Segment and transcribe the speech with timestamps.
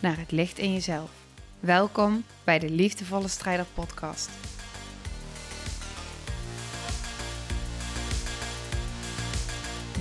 [0.00, 1.10] naar het licht in jezelf.
[1.60, 4.30] Welkom bij de Liefdevolle Strijder Podcast.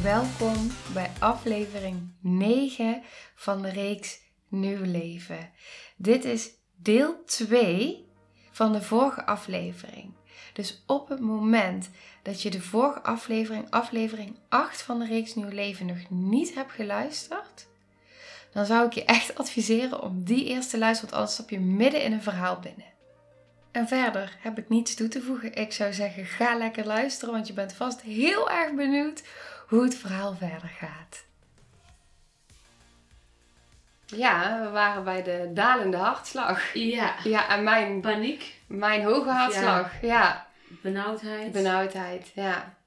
[0.02, 3.02] Welkom bij aflevering 9
[3.36, 5.50] van de reeks Nieuw Leven.
[5.98, 8.06] Dit is deel 2
[8.52, 10.14] van de vorige aflevering.
[10.54, 11.90] Dus op het moment
[12.24, 16.72] dat je de vorige aflevering, aflevering 8 van de reeks Nieuw Leven, nog niet hebt
[16.72, 17.69] geluisterd,
[18.52, 21.60] dan zou ik je echt adviseren om die eerst te luisteren, want anders stap je
[21.60, 22.86] midden in een verhaal binnen.
[23.72, 25.54] En verder heb ik niets toe te voegen.
[25.54, 29.24] Ik zou zeggen, ga lekker luisteren, want je bent vast heel erg benieuwd
[29.68, 31.28] hoe het verhaal verder gaat.
[34.06, 36.74] Ja, we waren bij de dalende hartslag.
[36.74, 37.16] Ja.
[37.24, 40.02] Ja, en mijn, Paniek, mijn hoge hartslag.
[40.02, 40.48] Ja,
[40.82, 41.52] benauwdheid.
[41.52, 42.32] benauwdheid.
[42.34, 42.78] Ja.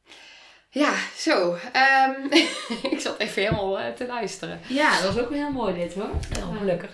[0.74, 1.56] Ja, zo.
[1.72, 2.12] ehm,
[2.92, 4.60] ik zat even helemaal eh, te luisteren.
[4.68, 6.10] ja, dat was ook wel heel mooi dit hoor.
[6.38, 6.90] Heel gelukkig.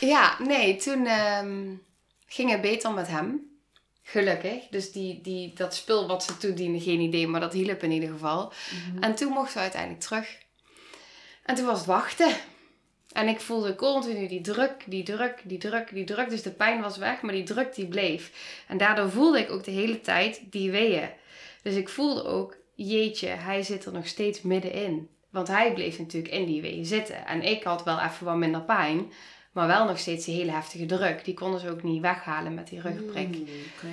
[0.00, 1.74] Ja, nee, toen ehm,
[2.26, 3.50] ging het beter met hem.
[4.02, 4.66] Gelukkig.
[4.70, 8.08] Dus die, die, dat spul wat ze toediende, geen idee, maar dat hielp in ieder
[8.08, 8.52] geval.
[9.00, 10.38] En toen mochten we uiteindelijk terug.
[11.44, 12.32] En toen was het wachten.
[13.12, 16.30] En ik voelde continu die druk, die druk, die druk, die druk.
[16.30, 18.30] Dus de pijn was weg, maar die druk die bleef.
[18.68, 21.08] En daardoor voelde ik ook de hele tijd die weeën.
[21.62, 25.08] Dus ik voelde ook, jeetje, hij zit er nog steeds middenin.
[25.30, 27.26] Want hij bleef natuurlijk in die weeën zitten.
[27.26, 29.12] En ik had wel even wat minder pijn.
[29.52, 31.24] Maar wel nog steeds die hele heftige druk.
[31.24, 33.36] Die konden ze ook niet weghalen met die rugprik.
[33.36, 33.88] Oké.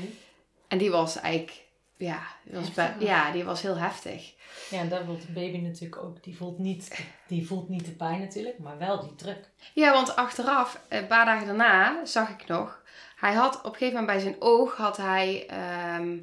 [0.68, 1.66] En die was eigenlijk,
[1.98, 3.08] ja, die was, Heftig.
[3.08, 4.34] ja, die was heel heftig.
[4.70, 6.24] Ja, en dat voelt de baby natuurlijk ook.
[6.24, 9.50] Die voelt, niet, die voelt niet de pijn natuurlijk, maar wel die druk.
[9.74, 12.82] Ja, want achteraf, een paar dagen daarna, zag ik nog.
[13.16, 16.18] Hij had op een gegeven moment bij zijn oog had hij ehm,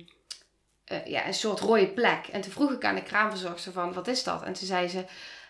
[0.86, 2.26] eh, ja, een soort rode plek.
[2.26, 4.42] En toen vroeg ik aan de kraamverzorgster van, wat is dat?
[4.42, 5.04] En toen zei ze,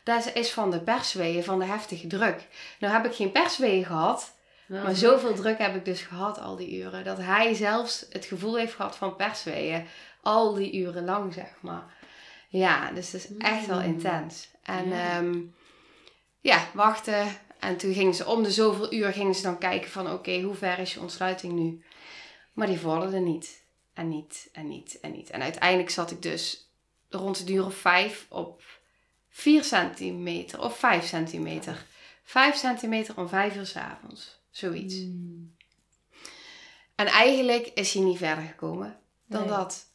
[0.05, 2.47] dat is van de persweeën, van de heftige druk.
[2.79, 4.35] Nou heb ik geen persweeën gehad,
[4.67, 7.05] Wel, maar zoveel druk heb ik dus gehad al die uren.
[7.05, 9.87] Dat hij zelfs het gevoel heeft gehad van persweeën.
[10.23, 11.85] Al die uren lang, zeg maar.
[12.49, 13.85] Ja, dus het is echt wel Mm.
[13.85, 14.49] intens.
[14.63, 15.21] En Ja.
[15.21, 15.23] ja.
[16.41, 17.27] ja, wachten.
[17.59, 20.13] En toen gingen ze om de zoveel uur gingen ze dan kijken van...
[20.13, 21.85] Oké, hoe ver is je ontsluiting nu?
[22.53, 23.65] Maar die vorderde niet.
[23.97, 25.31] En niet, en niet, en niet.
[25.31, 26.71] En uiteindelijk zat ik dus
[27.09, 28.63] rond de duur of vijf op
[29.29, 31.87] 4 centimeter of 5 centimeter.
[32.23, 34.41] 5 centimeter om 5 uur 's avonds.
[34.51, 34.95] Zoiets.
[34.95, 35.55] Mm.
[36.95, 39.51] En eigenlijk is hij niet verder gekomen dan Nee.
[39.51, 39.87] dat.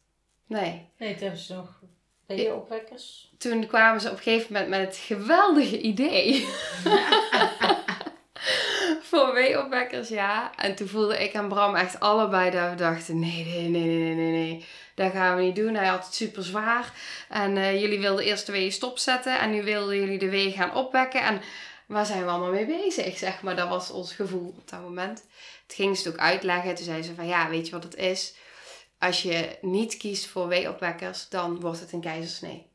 [0.46, 0.88] Nee.
[0.98, 1.80] Nee, toen hebben ze nog
[2.26, 3.32] weeopwekkers.
[3.38, 6.48] Toen kwamen ze op een gegeven moment met het geweldige idee.
[9.12, 10.52] Voor weeopwekkers, ja.
[10.56, 13.18] En toen voelde ik en Bram echt allebei dat we dachten...
[13.18, 14.64] Nee, nee, nee, nee, nee, nee.
[14.94, 15.74] Dat gaan we niet doen.
[15.74, 16.92] Hij had het super zwaar.
[17.28, 19.40] En eh, jullie wilden eerst de weeën stopzetten.
[19.40, 21.22] En nu wilden jullie de weeën gaan opwekken.
[21.22, 21.40] En
[21.86, 23.56] waar zijn we allemaal mee bezig, zeg maar.
[23.56, 25.20] Dat was ons gevoel op dat moment.
[25.66, 26.74] Toen ging ze het ook uitleggen.
[26.74, 28.34] Toen zei ze van, ja, weet je wat het is?
[28.98, 32.71] Als je niet kiest voor weeopwekkers, dan wordt het een keizersnee.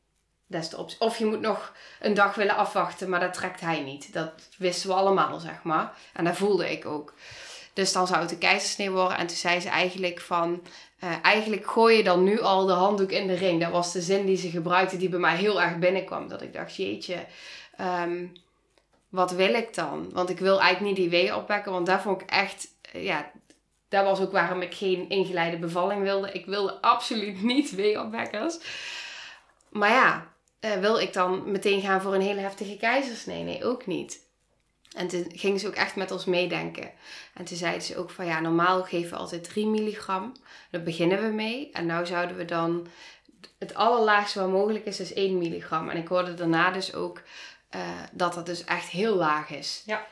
[0.76, 1.00] Optie.
[1.00, 4.12] Of je moet nog een dag willen afwachten, maar dat trekt hij niet.
[4.12, 5.92] Dat wisten we allemaal, zeg maar.
[6.12, 7.14] En dat voelde ik ook.
[7.72, 9.18] Dus dan zou het een keizersnee worden.
[9.18, 10.62] En toen zei ze eigenlijk van...
[10.98, 13.60] eh, eigenlijk gooi je dan nu al de handdoek in de ring.
[13.60, 16.28] Dat was de zin die ze gebruikte, die bij mij heel erg binnenkwam.
[16.28, 17.26] Dat ik dacht, jeetje,
[17.76, 18.26] ehm,
[19.08, 20.10] wat wil ik dan?
[20.12, 21.72] Want ik wil eigenlijk niet die wee opwekken.
[21.72, 22.68] Want daar vond ik echt...
[22.92, 23.30] eh, ja,
[23.88, 26.32] dat was ook waarom ik geen ingeleide bevalling wilde.
[26.32, 28.58] Ik wilde absoluut niet weeopwekkers.
[29.68, 30.26] Maar ja,
[30.60, 33.42] eh, wil ik dan meteen gaan voor een hele heftige keizersnee?
[33.42, 34.26] Nee, ook niet.
[34.96, 36.90] En toen ging ze ook echt met ons meedenken.
[37.34, 40.32] En toen zeiden ze ook van ja, normaal geven we altijd 3 milligram.
[40.70, 41.70] Daar beginnen we mee.
[41.72, 42.86] En nou zouden we dan
[43.58, 45.88] het allerlaagste wat mogelijk is, is 1 milligram.
[45.88, 47.22] En ik hoorde daarna dus ook
[47.68, 47.80] eh,
[48.12, 49.82] dat dat dus echt heel laag is.
[49.86, 50.06] Ja.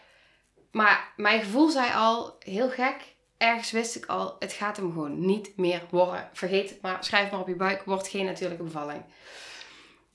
[0.70, 2.96] Maar mijn gevoel zei al, heel gek,
[3.36, 6.28] ergens wist ik al, het gaat hem gewoon niet meer worden.
[6.32, 9.02] Vergeet het maar, schrijf maar op je buik, wordt geen natuurlijke bevalling.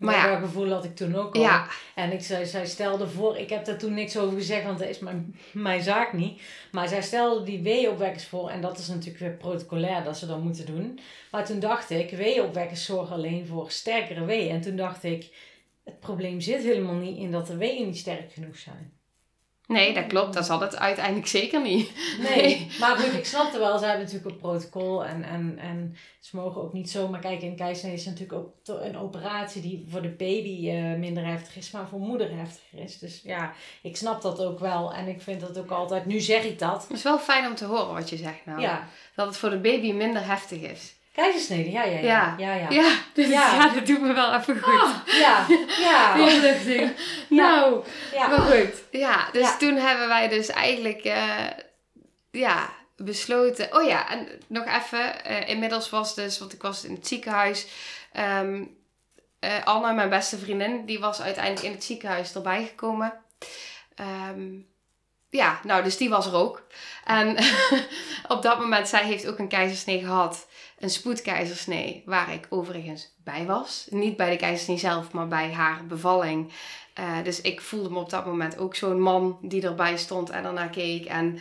[0.01, 0.31] Maar ja.
[0.31, 1.41] dat gevoel had ik toen ook al.
[1.41, 4.79] Ja, En ik zei, zij stelde voor, ik heb daar toen niks over gezegd, want
[4.79, 6.41] dat is mijn, mijn zaak niet.
[6.71, 10.43] Maar zij stelde die weeopwekkers voor en dat is natuurlijk weer protocolair dat ze dat
[10.43, 10.99] moeten doen.
[11.31, 14.49] Maar toen dacht ik, weeopwekkers zorgen alleen voor sterkere weeën.
[14.49, 15.29] En toen dacht ik,
[15.83, 19.00] het probleem zit helemaal niet in dat de weeën niet sterk genoeg zijn.
[19.71, 20.33] Nee, dat klopt.
[20.33, 21.91] Dat zal het uiteindelijk zeker niet.
[22.19, 23.77] Nee, maar goed, ik snapte wel.
[23.77, 25.05] Ze hebben natuurlijk een protocol.
[25.05, 27.47] En, en, en ze mogen ook niet zomaar kijken.
[27.47, 31.71] In keizersnee is natuurlijk ook een operatie die voor de baby eh, minder heftig is.
[31.71, 32.99] Maar voor moeder heftiger is.
[32.99, 34.93] Dus ja, ik snap dat ook wel.
[34.93, 36.05] En ik vind dat ook altijd...
[36.05, 36.81] Nu zeg ik dat.
[36.81, 38.61] Het is wel fijn om te horen wat je zegt nou.
[38.61, 38.87] Ja.
[39.15, 40.95] Dat het voor de baby minder heftig is.
[41.13, 42.35] Keizersnede, ja, ja, ja.
[42.37, 42.69] Ja, ja.
[42.69, 43.53] Ja, dus Ja.
[43.53, 43.69] ja.
[43.73, 45.15] dat doet me wel even goed.
[45.19, 45.45] Ja,
[45.79, 46.13] ja.
[46.23, 46.91] Heel luchtig.
[47.29, 48.27] Nou, ja.
[48.27, 48.73] maar goed.
[48.91, 49.57] Ja, dus Ja.
[49.57, 51.45] toen hebben wij dus eigenlijk eh,
[52.31, 53.75] ja, besloten.
[53.75, 55.25] Oh ja, en nog even.
[55.25, 57.67] eh, inmiddels was dus, want ik was in het ziekenhuis.
[58.11, 58.63] ehm
[59.39, 63.13] eh, Anne, mijn beste vriendin, die was uiteindelijk in het ziekenhuis erbij gekomen.
[63.95, 64.49] Ehm,
[65.29, 66.67] ja, nou, dus die was er ook.
[67.05, 67.37] En
[68.27, 70.47] op dat moment, zij heeft ook een keizersnee gehad.
[70.81, 73.87] Een spoedkeizersnee, waar ik overigens bij was.
[73.89, 76.51] Niet bij de keizersnee zelf, maar bij haar bevalling.
[76.93, 80.45] Eh, dus ik voelde me op dat moment ook zo'n man die erbij stond en
[80.45, 81.05] ernaar keek.
[81.05, 81.39] En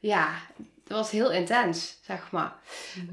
[0.00, 2.54] ja, het was heel intens, zeg maar.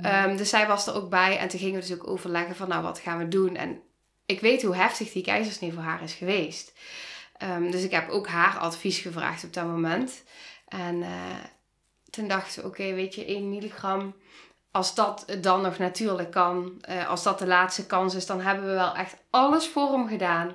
[0.01, 2.67] Ehm, dus zij was er ook bij en toen gingen we dus ook overleggen van,
[2.67, 3.55] nou, wat gaan we doen?
[3.55, 3.81] En
[4.25, 6.73] ik weet hoe heftig die keizersnee voor haar is geweest.
[7.37, 10.23] Ehm, dus ik heb ook haar advies gevraagd op dat moment.
[10.67, 11.09] En eh,
[12.09, 14.15] toen dachten we, oké, weet je, 1 milligram,
[14.77, 18.65] als dat dan nog natuurlijk kan, eh, als dat de laatste kans is, dan hebben
[18.65, 20.53] we wel echt alles voor hem gedaan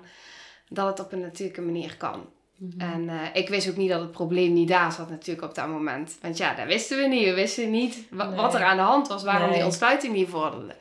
[0.68, 2.26] dat het op een natuurlijke manier kan.
[2.58, 2.80] Mhm.
[2.80, 5.68] En eh, ik wist ook niet dat het probleem niet daar zat natuurlijk op dat
[5.68, 6.18] moment.
[6.20, 7.24] Want ja, dat wisten we niet.
[7.24, 8.28] We wisten niet Nee.
[8.28, 9.56] wat er aan de hand was, waarom Nee.
[9.56, 10.76] die ontsluiting niet vorderde.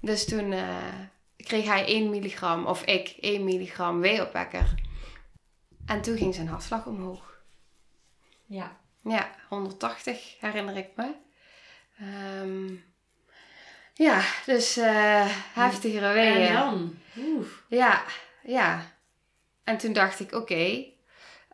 [0.00, 0.76] Dus toen eh,
[1.36, 4.74] kreeg hij 1 milligram, of ik 1 milligram weeopwekker.
[5.86, 7.36] En toen ging zijn hartslag omhoog.
[8.46, 8.76] Ja.
[9.04, 11.14] Ja, 180 herinner ik me.
[11.98, 12.74] Ehm,
[13.94, 16.46] ja, dus eh heftigere weeën.
[16.46, 16.94] En dan?
[17.18, 17.62] Oef.
[17.68, 18.02] Ja,
[18.42, 18.82] ja.
[19.64, 20.84] En toen dacht ik, oké,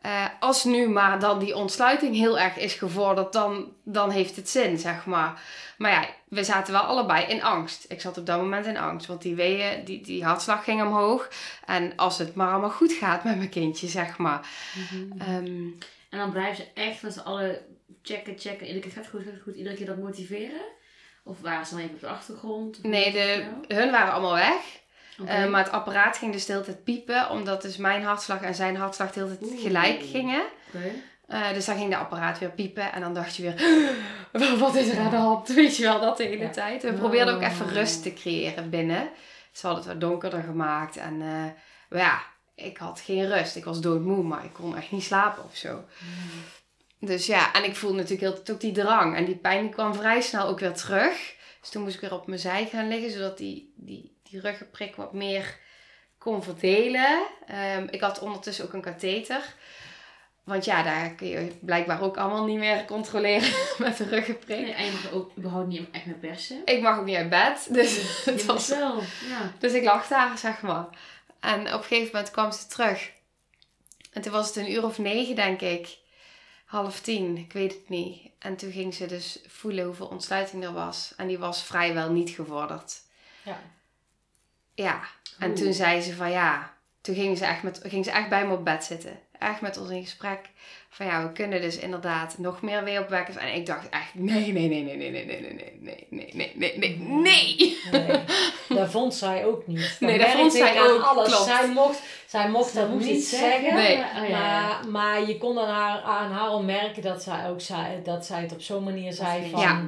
[0.01, 4.49] eh, als nu maar dan die ontsluiting heel erg is gevorderd, dan, dan heeft het
[4.49, 5.41] zin, zeg maar.
[5.77, 7.85] Maar ja, we zaten wel allebei in angst.
[7.87, 11.29] Ik zat op dat moment in angst, want die weeën, die, die hartslag ging omhoog.
[11.65, 14.47] En als het maar allemaal goed gaat met mijn kindje, zeg maar.
[14.75, 15.21] Mhm.
[15.21, 15.67] Ehm,
[16.09, 17.57] En dan blijven ze echt met z'n allen
[18.03, 18.67] checken, checken.
[18.67, 19.55] Iedere keer gaat het goed, gaat goed.
[19.55, 20.61] Iedere keer dat motiveren?
[21.23, 22.83] Of waren ze dan even op de achtergrond?
[22.83, 24.61] Nee, de, hun waren allemaal weg.
[25.25, 28.55] Eh, maar het apparaat ging dus de hele tijd piepen, omdat dus mijn hartslag en
[28.55, 29.61] zijn hartslag de hele tijd Oeh.
[29.61, 30.43] gelijk gingen.
[31.27, 33.55] Eh, dus dan ging de apparaat weer piepen en dan dacht je weer,
[34.59, 35.47] wat is er aan de hand?
[35.53, 36.49] Weet je wel, dat de hele Ja.
[36.49, 36.83] tijd.
[36.83, 37.47] We probeerden ook Oh.
[37.47, 39.09] even rust te creëren binnen.
[39.51, 42.21] Ze hadden het wat donkerder gemaakt en eh, ja,
[42.55, 43.55] ik had geen rust.
[43.55, 45.83] Ik was doodmoe, maar ik kon echt niet slapen of zo.
[46.99, 49.15] Dus ja, en ik voelde natuurlijk heel tijd ook die drang.
[49.15, 51.35] En die pijn die kwam vrij snel ook weer terug.
[51.61, 54.95] Dus toen moest ik weer op mijn zij gaan liggen, zodat die, die, die ruggenprik
[54.95, 55.57] wat meer
[56.17, 57.23] kon verdelen.
[57.47, 59.41] Ehm, ik had ondertussen ook een katheter.
[60.43, 64.61] Want ja, daar kun je blijkbaar ook allemaal niet meer controleren met de ruggenprik.
[64.61, 66.61] Nee, en je mag ook überhaupt niet echt meer persen.
[66.65, 68.99] Ik mag ook niet uit bed, dus mag was wel,
[69.29, 69.53] ja.
[69.59, 70.87] dus ik lag daar, zeg maar.
[71.39, 73.11] En op een gegeven moment kwam ze terug.
[74.11, 75.97] En toen was het een uur of negen, denk ik.
[76.69, 78.31] Half tien, ik weet het niet.
[78.39, 81.13] En toen ging ze dus voelen hoeveel ontsluiting er was.
[81.17, 83.01] En die was vrijwel niet gevorderd.
[83.43, 83.59] Ja.
[84.73, 85.01] Ja.
[85.39, 85.59] En Oeh.
[85.59, 86.77] toen zei ze van ja.
[87.01, 89.19] Toen ging ze, echt met, ging ze echt bij me op bed zitten.
[89.39, 90.39] Echt met ons in gesprek.
[90.89, 93.37] Van ja, we kunnen dus inderdaad nog meer weeopwekkers.
[93.37, 96.51] En ik dacht echt, nee, nee, nee, nee, nee, nee, nee, nee, nee, nee, nee,
[96.55, 97.77] nee, nee, nee.
[97.91, 98.25] Nee,
[98.79, 99.97] dat vond zij ook niet.
[99.99, 101.27] Nee, dat vond zij ook, Alles.
[101.27, 101.43] klopt.
[101.43, 103.73] Zij mocht, zij mocht Zij dat moest niet zeggen.
[103.73, 103.97] Nee.
[103.97, 104.29] Oh.
[104.29, 108.25] Maar, maar je kon aan haar, aan haar al merken dat zij, ook zei, dat
[108.25, 109.61] zij het op zo'n manier zei van...
[109.61, 109.85] Ja.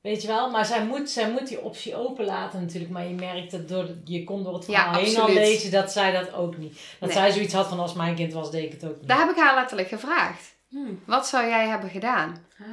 [0.00, 2.90] Weet je wel, maar zij moet, zij moet die optie openlaten natuurlijk.
[2.90, 5.92] Maar je merkt dat door, je kon door het Ja, verhaal heen al lezen dat
[5.92, 6.80] zij dat ook niet.
[7.00, 7.18] Dat Nee.
[7.18, 9.08] zij zoiets had van als mijn kind was, deed ik het ook niet.
[9.08, 10.56] Daar heb ik haar letterlijk gevraagd.
[10.68, 10.94] Hm.
[11.04, 12.46] Wat zou jij hebben gedaan?
[12.60, 12.66] Ah.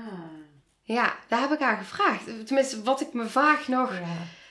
[0.82, 2.26] Ja, daar heb ik haar gevraagd.
[2.46, 3.94] Tenminste, wat ik me vaag nog...
[3.94, 4.06] Ja.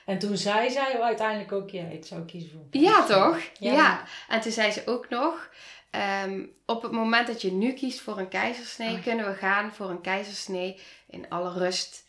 [0.06, 3.38] En toen zei zij uiteindelijk ook, ja, ik zou kiezen voor Ja, toch?
[3.58, 3.72] Ja.
[3.72, 4.02] Ja.
[4.28, 5.48] En toen zei ze ook nog...
[5.90, 8.94] ehm, op het moment dat je nu kiest voor een keizersnee...
[8.96, 9.02] Oh.
[9.02, 12.03] kunnen we gaan voor een keizersnee in alle rust...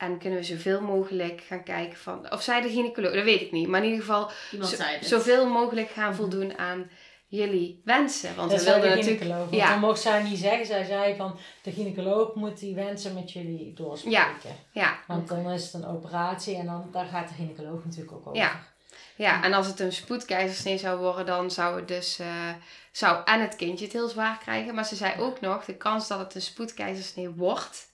[0.00, 2.32] En kunnen we zoveel mogelijk gaan kijken van...
[2.32, 3.68] Of zij de gynaecoloog, dat weet ik niet.
[3.68, 4.30] Maar in ieder geval
[4.62, 6.90] zo- zoveel mogelijk gaan voldoen aan
[7.26, 8.36] jullie wensen.
[8.36, 9.22] Want Dat we zei wilden de natuurlijk...
[9.22, 9.50] gynaecoloog.
[9.50, 9.70] Want ja.
[9.70, 10.66] dan mocht zij niet zeggen.
[10.66, 14.56] Zij zei van, de gynaecoloog moet die wensen met jullie doorspreken.
[14.72, 18.26] Ja, Want dan is het een operatie en dan, daar gaat de gynaecoloog natuurlijk ook
[18.26, 18.40] over.
[18.40, 18.68] Ja.
[19.16, 22.48] Ja, en als het een spoedkeizersnee zou worden, dan zou het dus eh,
[22.92, 24.74] zou en het kindje het heel zwaar krijgen.
[24.74, 27.88] Maar ze zei ook nog, de kans dat het een spoedkeizersnee wordt,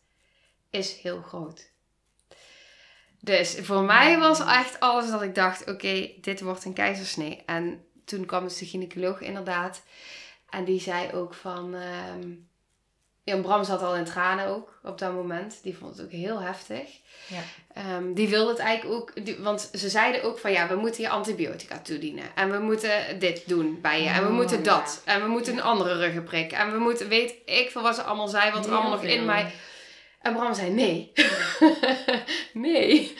[0.71, 1.75] is heel groot.
[3.27, 7.43] Dus voor mij was echt alles dat ik dacht, oké, dit wordt een keizersnee.
[7.47, 9.83] En toen kwam dus de gynaecoloog inderdaad.
[10.51, 11.75] En die zei ook van...
[11.75, 12.29] ehm,
[13.23, 15.59] ja, Bram zat al in tranen ook op dat moment.
[15.63, 16.89] Die vond het ook heel heftig.
[17.27, 17.41] Ja.
[17.75, 19.25] Ehm, die wilde het eigenlijk ook...
[19.25, 20.53] die- want ze zeiden ook van...
[20.53, 22.25] Ja, we moeten je antibiotica toedienen.
[22.35, 24.09] En we moeten dit doen bij je.
[24.09, 24.63] En we Oh, moeten ja.
[24.63, 25.03] dat.
[25.05, 26.53] En we moeten een andere ruggenprik.
[26.53, 27.09] En we moeten...
[27.09, 28.51] Weet ik veel wat ze allemaal zei.
[28.51, 29.53] Wat er Heel allemaal nog in mij...
[30.27, 31.13] En Bram zei nee.
[32.53, 33.17] nee.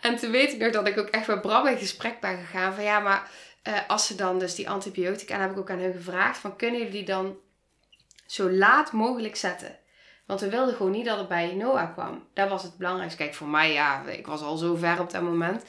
[0.00, 2.74] en toen weet ik nog dat ik ook echt met Bram in gesprek ben gegaan.
[2.74, 3.30] Van ja, maar
[3.62, 5.34] eh, als ze dan dus die antibiotica...
[5.34, 6.38] En heb ik ook aan hun gevraagd.
[6.38, 7.36] Van kunnen jullie die dan
[8.26, 9.78] zo laat mogelijk zetten?
[10.26, 12.26] Want we wilden gewoon niet dat het bij Noah kwam.
[12.34, 13.22] Dat was het belangrijkste.
[13.22, 15.64] Kijk, voor mij, ja, ik was al zo ver op dat moment.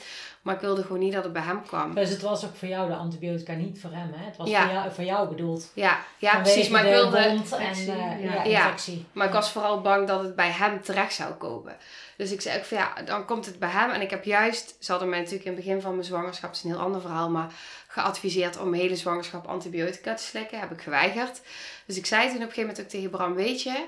[0.46, 1.96] Maar ik wilde gewoon niet dat het bij hem kwam.
[1.96, 4.26] Dus het was ook voor jou de antibiotica, niet voor hem, hè?
[4.26, 4.64] Het was Ja.
[4.64, 5.72] voor, jou, voor jou bedoeld.
[5.74, 6.72] Ja, ja Vanwege precies.
[6.72, 7.18] Maar ik de wilde...
[7.18, 8.34] en infectie, eh, ja.
[8.34, 8.64] ja, Ja.
[8.64, 9.06] infectie.
[9.12, 11.76] Maar ik was vooral bang dat het bij hem terecht zou komen.
[12.18, 13.90] Dus ik zei ook van ja, dan komt het bij hem.
[13.90, 16.58] En ik heb juist, ze hadden mij natuurlijk in het begin van mijn zwangerschap, het
[16.58, 17.52] is een heel ander verhaal, maar
[17.88, 20.60] geadviseerd om mijn hele zwangerschap antibiotica te slikken.
[20.60, 21.42] Heb ik geweigerd.
[21.86, 23.86] Dus ik zei toen op een gegeven moment ook tegen Bram, weet je,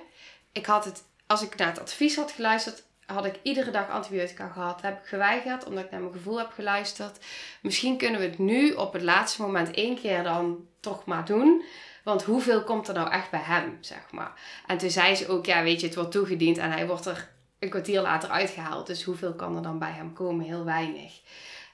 [0.52, 4.48] ik had het, als ik naar het advies had geluisterd, had ik iedere dag antibiotica
[4.48, 4.82] gehad.
[4.82, 7.18] Heb ik geweigerd, omdat ik naar mijn gevoel heb geluisterd.
[7.62, 11.64] Misschien kunnen we het nu op het laatste moment één keer dan toch maar doen.
[12.04, 14.32] Want hoeveel komt er nou echt bij hem, zeg maar.
[14.68, 17.30] En toen zei ze ook, ja, weet je, het wordt toegediend en hij wordt er
[17.60, 18.88] een kwartier later uitgehaald.
[18.88, 20.46] Dus hoeveel kan er dan bij hem komen?
[20.46, 21.22] Heel weinig.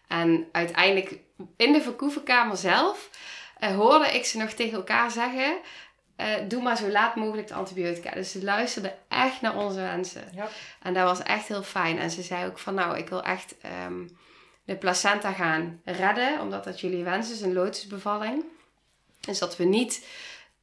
[0.07, 1.19] En uiteindelijk
[1.57, 3.09] in de verkoevenkamer zelf
[3.59, 5.57] eh, hoorde ik ze nog tegen elkaar zeggen:
[6.15, 8.11] eh, Doe maar zo laat mogelijk de antibiotica.
[8.11, 10.23] Dus ze luisterden echt naar onze wensen.
[10.35, 10.47] Ja.
[10.81, 11.99] En dat was echt heel fijn.
[11.99, 14.07] En ze zei ook van: Nou, ik wil echt ehm,
[14.63, 18.43] de placenta gaan redden, omdat dat jullie wens is, een lotusbevalling.
[19.19, 20.05] Dus dat we niet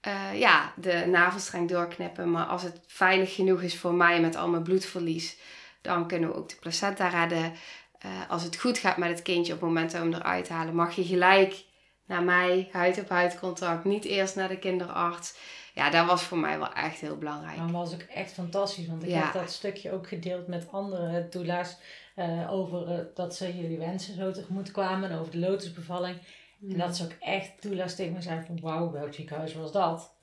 [0.01, 2.31] eh, ja, de navelstreng doorknippen.
[2.31, 5.37] Maar als het veilig genoeg is voor mij met al mijn bloedverlies,
[5.81, 7.53] dan kunnen we ook de placenta redden.
[7.99, 10.49] Eh, als het goed gaat met het kindje op het moment dat we hem eruit
[10.49, 11.65] halen, mag je gelijk
[12.11, 13.85] naar mij, huid op huid contact.
[13.85, 15.35] Niet eerst naar de kinderarts.
[15.75, 17.57] Ja, dat was voor mij wel echt heel belangrijk.
[17.59, 19.23] Dat was ook echt fantastisch, want ik Ja.
[19.25, 21.77] heb dat stukje ook gedeeld met andere doula's
[22.15, 26.19] eh, over eh, dat ze jullie wensen zo tegemoet kwamen, over de lotusbevalling.
[26.71, 30.15] En dat ze ook echt doula's tegen me zeiden van wauw, welk ziekenhuis was dat?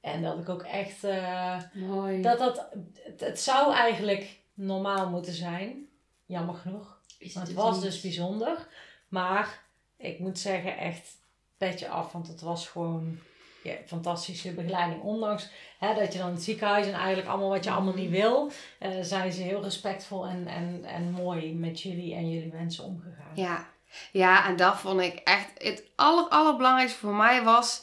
[0.00, 2.22] En dat ik ook echt, eh, Mooi.
[2.22, 2.68] dat dat,
[3.04, 5.88] het, het zou eigenlijk normaal moeten zijn,
[6.26, 7.00] jammer genoeg.
[7.18, 7.82] Het het was niet?
[7.84, 8.66] dus bijzonder.
[9.08, 9.62] Maar
[9.96, 11.18] ik moet zeggen, echt
[11.60, 12.12] petje af.
[12.12, 13.18] Want het was gewoon
[13.62, 15.02] ja, fantastische begeleiding.
[15.02, 15.48] Ondanks
[15.78, 18.50] hè, dat je dan in het ziekenhuis en eigenlijk allemaal wat je allemaal niet wil,
[18.78, 23.32] eh, zijn ze heel respectvol en, en, en mooi met jullie en jullie mensen omgegaan.
[23.34, 23.68] Ja.
[24.12, 27.82] ja, en dat vond ik echt het aller, allerbelangrijkste voor mij was.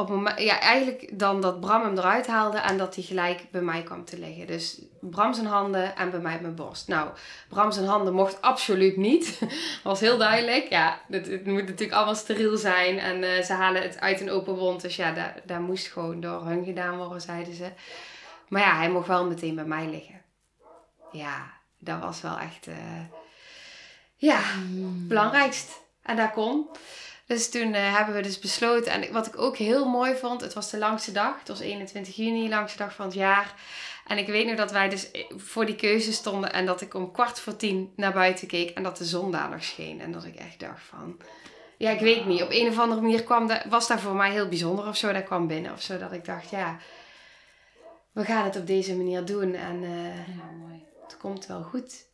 [0.00, 3.50] Op het moment, ja, eigenlijk dan dat Bram hem eruit haalde en dat hij gelijk
[3.50, 4.46] bij mij kwam te liggen.
[4.46, 6.88] Dus Bram zijn handen en bij mij mijn borst.
[6.88, 7.10] Nou,
[7.48, 9.38] Bram zijn handen mocht absoluut niet.
[9.84, 10.68] was heel duidelijk.
[10.68, 12.98] Ja, het, het moet natuurlijk allemaal steriel zijn.
[12.98, 14.80] En eh, ze halen het uit een open wond.
[14.80, 17.68] Dus ja, daar, daar moest gewoon door hun gedaan worden, zeiden ze.
[18.48, 20.22] Maar ja, hij mocht wel meteen bij mij liggen.
[21.12, 22.66] Ja, dat was wel echt...
[22.66, 23.04] eh,
[24.16, 24.40] ja,
[25.08, 25.80] belangrijkst.
[26.02, 26.68] En dat kon.
[27.30, 28.92] Dus toen eh, hebben we dus besloten.
[28.92, 31.38] En wat ik ook heel mooi vond, het was de langste dag.
[31.38, 33.54] Het was 21 juni, langste dag van het jaar.
[34.06, 36.52] En ik weet nog dat wij dus voor die keuze stonden.
[36.52, 38.70] En dat ik om kwart voor tien naar buiten keek.
[38.70, 40.00] En dat de zon daar nog scheen.
[40.00, 41.20] En dat ik echt dacht van...
[41.76, 42.42] Ja, ik weet niet.
[42.42, 45.12] Op een of andere manier kwam was dat voor mij heel bijzonder of zo.
[45.12, 45.98] Dat kwam binnen of zo.
[45.98, 46.78] Dat ik dacht, ja...
[48.12, 49.54] We gaan het op deze manier doen.
[49.54, 50.84] En eh, Ja, mooi.
[51.02, 52.06] het komt wel goed.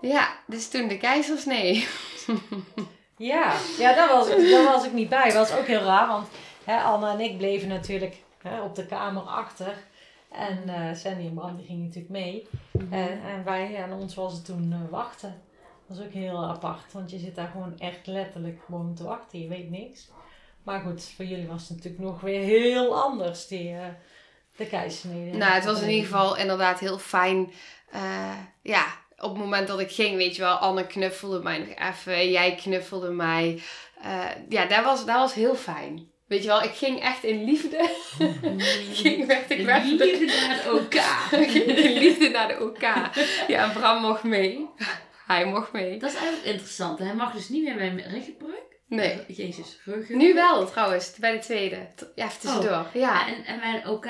[0.00, 1.86] Ja, dus toen de keizersnee.
[3.18, 5.24] Ja, ja daar, was ik, daar was ik niet bij.
[5.24, 6.28] Dat was ook heel raar, want
[6.64, 9.74] hè, Anne en ik bleven natuurlijk hè, op de kamer achter.
[10.32, 12.48] En eh Sandy en Bram die gingen natuurlijk mee.
[12.90, 15.42] En, en wij en ons was het toen eh, wachten.
[15.86, 19.40] Dat was ook heel apart, want je zit daar gewoon echt letterlijk gewoon te wachten.
[19.40, 20.08] Je weet niks.
[20.62, 23.86] Maar goed, voor jullie was het natuurlijk nog weer heel anders, die, eh,
[24.56, 25.36] de keizersnede.
[25.36, 27.50] Nou, het was in ieder geval inderdaad heel fijn.
[28.62, 28.84] Ja,
[29.18, 32.30] op het moment dat ik ging, weet je wel, Anne knuffelde mij nog even.
[32.30, 33.62] Jij knuffelde mij.
[34.02, 36.10] Eh, ja, dat was, dat was heel fijn.
[36.26, 37.90] Weet je wel, ik ging echt in liefde.
[38.92, 40.94] ging, werd ik werd Liefde naar het OK.
[41.86, 42.82] in liefde naar de OK.
[43.48, 44.66] Ja, Bram mocht mee.
[45.26, 45.98] Hij mocht mee.
[45.98, 46.98] Dat is eigenlijk interessant.
[46.98, 48.67] Hij mag dus niet meer bij mijn ruggenbreuk.
[48.88, 49.24] Nee.
[49.26, 50.16] Jezus, ruggen.
[50.16, 51.76] Nu wel trouwens, bij de tweede.
[52.14, 52.70] Ja, even tussendoor.
[52.70, 53.26] Ja, Ja.
[53.26, 54.06] en, en mijn OK,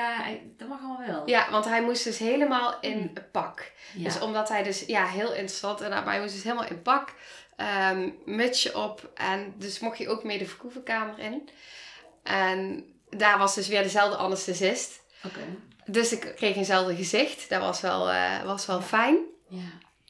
[0.57, 1.23] dat mag allemaal wel.
[1.29, 3.73] ja, want hij moest dus helemaal in pak.
[3.95, 4.05] Ja.
[4.05, 5.81] Dus omdat hij dus, ja, heel interessant.
[5.81, 7.15] En hij moest dus helemaal in pak.
[7.57, 9.11] ehm mutsje op.
[9.15, 11.49] En dus mocht je ook mee de verkoevenkamer in.
[12.23, 15.01] En daar was dus weer dezelfde anesthesist.
[15.25, 15.41] Oké.
[15.87, 17.49] Dus ik kreeg eenzelfde gezicht.
[17.49, 19.17] Dat was wel, eh, was wel fijn.
[19.49, 19.61] Ja.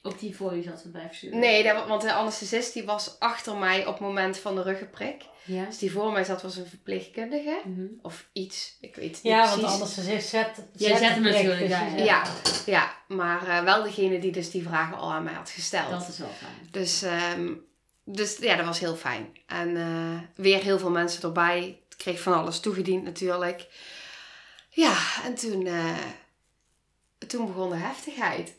[0.02, 1.38] Ook die voor je zat te blijven sturen?
[1.38, 5.22] Nee, dat, want de anesthesist die was achter mij op het moment van de ruggenprik.
[5.44, 5.64] Ja?
[5.64, 7.60] Dus die voor mij zat was een verpleegkundige.
[7.64, 7.86] Mhm.
[8.02, 9.60] Of iets, ik weet het niet Ja, precies.
[9.60, 12.22] want anders zet, zet, Jij zet hem natuurlijk, ja, je Ja,
[12.66, 15.90] ja, maar eh, wel degene die dus die vragen al aan mij had gesteld.
[15.90, 16.68] Dat is wel fijn.
[16.70, 17.52] Dus, ehm,
[18.04, 19.36] dus ja, dat was heel fijn.
[19.46, 21.80] En eh, weer heel veel mensen erbij.
[21.88, 23.66] Ik kreeg van alles toegediend natuurlijk.
[24.70, 25.96] Ja, en toen, eh,
[27.26, 28.54] toen begon de heftigheid.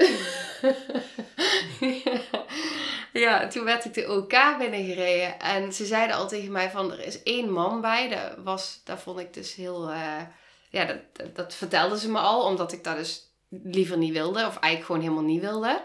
[3.23, 5.39] ja, toen werd ik de OK binnengereden.
[5.39, 8.09] En ze zeiden al tegen mij van, er is één man bij.
[8.09, 9.89] Dat, was, dat vond ik dus heel...
[9.89, 10.21] eh,
[10.69, 14.39] ja, dat, dat, dat vertelden ze me al, omdat ik dat dus liever niet wilde.
[14.39, 15.83] Of eigenlijk gewoon helemaal niet wilde.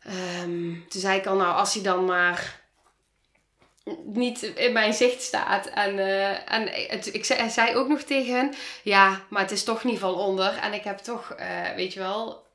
[0.00, 2.63] Ehm, toen zei ik al, nou, als hij dan maar
[4.04, 5.66] niet in mijn zicht staat.
[5.66, 9.84] En, eh, en het, ik zei, ook nog tegen hen, ja, maar het is toch
[9.84, 10.56] niet van onder.
[10.56, 12.46] En ik heb toch, eh, weet je wel,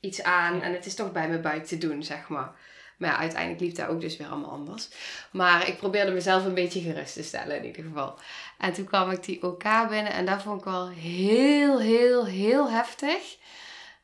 [0.00, 0.62] iets aan.
[0.62, 2.54] En het is toch bij mijn buik te doen, zeg maar.
[2.96, 4.88] Maar ja, uiteindelijk liep dat ook dus weer allemaal anders.
[5.30, 8.18] Maar ik probeerde mezelf een beetje gerust te stellen in ieder geval.
[8.58, 12.70] En toen kwam ik die OK binnen en dat vond ik wel heel, heel, heel
[12.70, 13.36] heftig.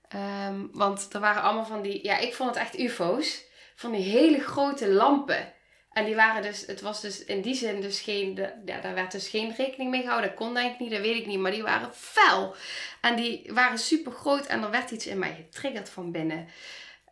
[0.09, 3.45] Ehm, want er waren allemaal van die, ja, ik vond het echt UFO's.
[3.75, 5.53] Van die hele grote lampen.
[5.93, 8.35] En die waren dus, het was dus in die zin dus geen,
[8.65, 10.29] ja, daar werd dus geen rekening mee gehouden.
[10.29, 11.39] Dat kon denk ik niet, dat weet ik niet.
[11.39, 12.55] Maar die waren fel.
[13.01, 16.49] En die waren super groot en er werd iets in mij getriggerd van binnen.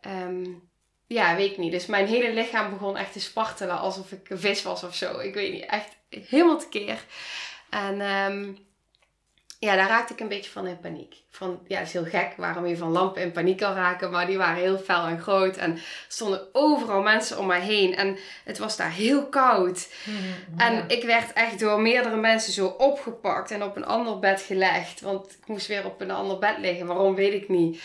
[0.01, 0.45] Ehm,
[1.07, 1.71] ja, weet ik niet.
[1.71, 5.19] Dus mijn hele lichaam begon echt te spartelen alsof ik een vis was of zo.
[5.19, 7.05] Ik weet niet, echt helemaal tekeer.
[7.69, 8.53] En ehm,
[9.61, 11.15] ja, daar raakte ik een beetje van in paniek.
[11.29, 14.11] Van, ja, het is heel gek waarom je van lampen in paniek kan raken.
[14.11, 15.57] Maar die waren heel fel en groot.
[15.57, 17.95] En er stonden overal mensen om mij heen.
[17.95, 19.89] En het was daar heel koud.
[20.05, 24.41] Mhm, En ik werd echt door meerdere mensen zo opgepakt en op een ander bed
[24.41, 25.01] gelegd.
[25.01, 26.85] Want ik moest weer op een ander bed liggen.
[26.87, 27.81] Waarom, weet ik niet.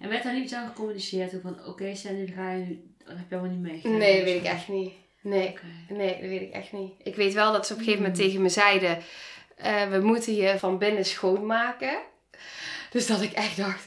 [0.00, 1.32] En werd daar niet iets aan gecommuniceerd?
[1.42, 2.94] Van, oké Sandy, dan ga je nu...
[2.98, 3.98] Dat heb je helemaal niet meegekregen?
[3.98, 4.92] Nee, dat weet ik echt niet.
[5.20, 5.58] Nee,
[5.88, 6.92] nee, dat weet ik echt niet.
[7.02, 8.98] Ik weet wel dat ze op een gegeven moment tegen me zeiden...
[9.56, 11.96] eh, we moeten je van binnen schoonmaken.
[12.90, 13.86] Dus dat ik echt dacht,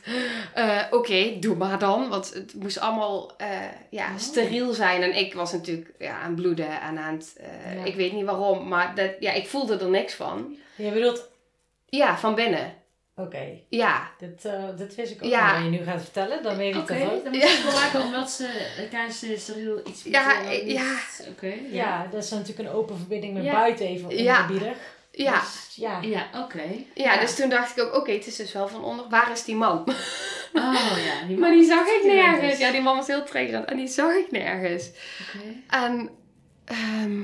[0.54, 2.10] eh, oké, doe maar dan.
[2.10, 3.48] Want het moest allemaal eh,
[3.90, 4.18] ja, Oh.
[4.18, 5.02] steriel zijn.
[5.02, 7.34] En ik was natuurlijk ja, aan het bloeden en aan het...
[7.38, 7.84] eh, Ja.
[7.84, 10.56] Ik weet niet waarom, maar dat, ja, ik voelde er niks van.
[10.76, 11.30] Je bedoelt,
[11.86, 12.74] Ja, van binnen.
[13.16, 15.54] oké, Ja, dit, eh, dit wist ik ook Ja.
[15.54, 17.24] Wat je nu gaat vertellen, dan weet ik Oké, dat ook.
[17.24, 18.50] dan moet je het wel maken omdat ze
[18.92, 20.96] tijdens de steriel iets Ja, ja.
[21.30, 23.54] Oké, Ja, dat is natuurlijk een open verbinding met Ja.
[23.54, 24.42] buiten even Ja.
[24.42, 24.78] ongebiedig.
[25.24, 25.40] Ja.
[25.40, 26.02] Dus, ja.
[26.02, 26.64] Ja, oké.
[26.94, 29.10] Ja, dus toen dacht ik ook, oké, het is dus wel van onder.
[29.10, 29.84] Waar is die man?
[30.54, 32.58] Oh ja, die Maar die zag ik nergens.
[32.58, 33.66] Ja, die man was heel triggerend.
[33.66, 34.90] En die zag ik nergens.
[35.22, 35.46] Oké.
[35.68, 36.10] En,
[36.66, 37.22] ehm,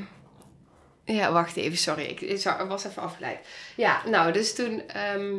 [1.06, 2.04] ja, wacht even, sorry.
[2.04, 3.48] Ik, ik was even afgeleid.
[3.76, 5.36] Ja, nou, dus toen, ehm,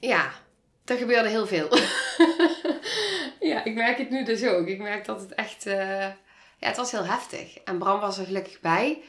[0.00, 0.32] ja,
[0.84, 1.68] er gebeurde heel veel.
[3.50, 4.66] ja, ik merk het nu dus ook.
[4.66, 6.06] Ik merk dat het echt, eh,
[6.56, 7.58] ja, het was heel heftig.
[7.58, 9.02] En Bram was er gelukkig bij.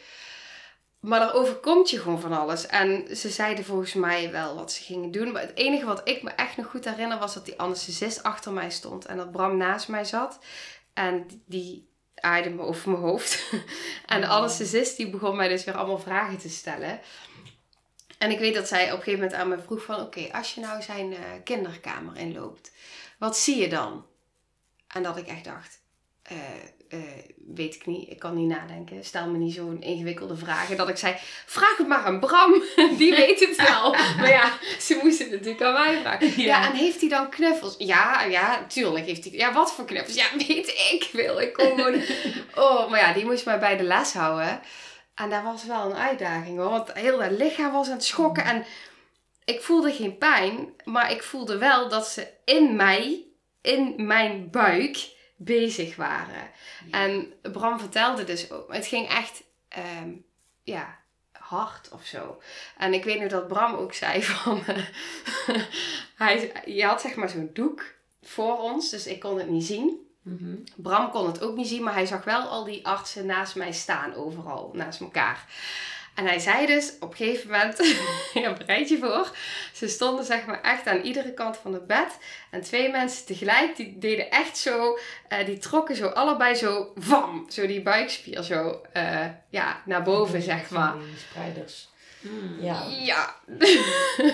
[1.02, 2.66] Maar er overkomt je gewoon van alles.
[2.66, 5.32] En ze zeiden volgens mij wel wat ze gingen doen.
[5.32, 8.52] Maar het enige wat ik me echt nog goed herinner was dat die anesthesist achter
[8.52, 9.06] mij stond.
[9.06, 10.40] En dat Bram naast mij zat.
[10.94, 13.54] En die aaide me over mijn hoofd.
[14.06, 17.00] en de anesthesist die begon mij dus weer allemaal vragen te stellen.
[18.18, 20.02] En ik weet dat zij op een gegeven moment aan me vroeg van...
[20.02, 22.72] Oké, als je nou zijn eh, kinderkamer inloopt,
[23.20, 24.06] wat zie je dan?
[24.88, 25.82] En dat ik echt dacht...
[26.24, 26.38] eh,
[26.92, 27.00] eh,
[27.56, 29.04] weet ik niet, ik kan niet nadenken.
[29.04, 30.78] Stel me niet zo'n ingewikkelde vragen.
[30.78, 32.64] Dat ik zei, vraag het maar aan Bram.
[32.98, 33.92] Die weet het wel.
[33.92, 36.28] maar ja, ze moesten het natuurlijk aan mij vragen.
[36.28, 36.44] Ja.
[36.44, 36.70] Ja.
[36.70, 37.76] en heeft hij dan knuffels?
[37.78, 39.34] Ja, ja, tuurlijk heeft hij.
[39.34, 40.16] Ja, wat voor knuffels?
[40.16, 41.42] Ja, weet ik veel.
[41.42, 42.02] Ik kom gewoon...
[42.56, 44.62] Oh, maar ja, die moest mij bij de les houden.
[45.16, 46.70] En dat was wel een uitdaging hoor.
[46.70, 48.44] Want heel dat lichaam was aan het schokken.
[48.44, 48.66] En
[49.46, 50.74] ik voelde geen pijn.
[50.84, 53.26] Maar ik voelde wel dat ze in mij,
[53.62, 56.50] in mijn buik, bezig waren.
[56.92, 58.74] En Bram vertelde dus ook.
[58.74, 60.10] Het ging echt, ehm,
[60.64, 61.00] ja,
[61.32, 62.42] hard of zo.
[62.78, 64.64] En ik weet nu dat Bram ook zei van...
[66.16, 68.90] hij, je had zeg maar zo'n doek voor ons.
[68.90, 70.10] Dus ik kon het niet zien.
[70.22, 70.56] Mhm.
[70.76, 73.72] Bram kon het ook niet zien, maar hij zag wel al die artsen naast mij
[73.72, 75.46] staan, overal, naast elkaar.
[76.16, 77.96] En hij zei dus op een gegeven moment,
[78.34, 79.36] ja, bereid je voor,
[79.74, 82.18] ze stonden zeg maar echt aan iedere kant van het bed.
[82.50, 84.98] En twee mensen tegelijk, die deden echt zo,
[85.28, 90.42] eh, die trokken zo allebei zo, vam, zo die buikspier zo, eh, ja, naar boven
[90.42, 90.94] zeg maar.
[90.94, 91.90] Die spreiders.
[92.20, 92.58] Mm.
[92.62, 92.86] Ja.
[92.90, 93.36] Ja,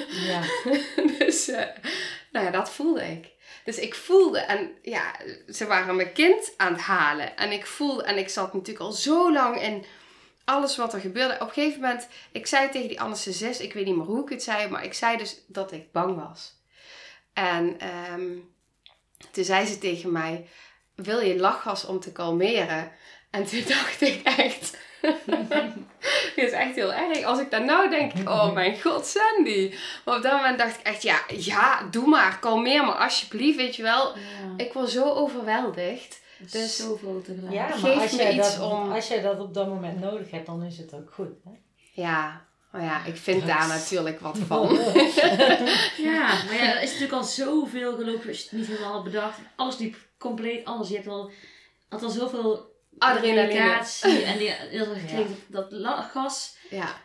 [0.10, 0.42] ja.
[1.20, 1.66] dus eh,
[2.32, 3.36] nou ja, dat voelde ik.
[3.64, 5.16] Dus ik voelde, en ja,
[5.50, 7.38] ze waren mijn kind aan het halen.
[7.38, 9.86] En ik voelde, en ik zat natuurlijk al zo lang in
[10.48, 11.34] alles wat er gebeurde.
[11.34, 14.30] Op een gegeven moment, ik zei tegen die anesthesist, ik weet niet meer hoe ik
[14.30, 16.56] het zei, maar ik zei dus dat ik bang was.
[17.34, 18.38] En ehm,
[19.32, 20.50] Toen zei ze tegen mij,
[20.96, 22.92] wil je lachgas om te kalmeren?
[23.32, 24.78] En toen dacht ik echt,
[26.36, 27.24] dit is echt heel erg.
[27.24, 29.76] Als ik daar nou denk, oh mijn god, Sandy.
[30.06, 33.76] Maar op dat moment dacht ik echt, ja, ja, doe maar, kalmeer me alsjeblieft, weet
[33.76, 34.18] je wel.
[34.18, 34.24] Ja.
[34.58, 36.26] Ik was zo overweldigd.
[36.52, 37.54] Dus zoveel tegelijk.
[37.54, 40.46] Ja, maar Geef als iets dat, om- als jij dat op dat moment nodig hebt,
[40.46, 41.30] dan is het ook goed.
[41.44, 41.52] Hè?
[41.94, 43.58] Ja, oh ja, ik vind Drugs.
[43.58, 44.68] daar natuurlijk wat van.
[45.98, 49.04] Ja, maar ja, er is natuurlijk al zoveel gelopen als je het niet helemaal had
[49.04, 49.40] bedacht.
[49.56, 50.90] Alles liep compleet anders.
[50.90, 51.32] Je hebt al,
[51.90, 53.48] had al zoveel Adrenaline.
[53.48, 55.36] medicatie en die, die had al gekregen Ja.
[55.48, 56.96] dat, dat la- gas Ja.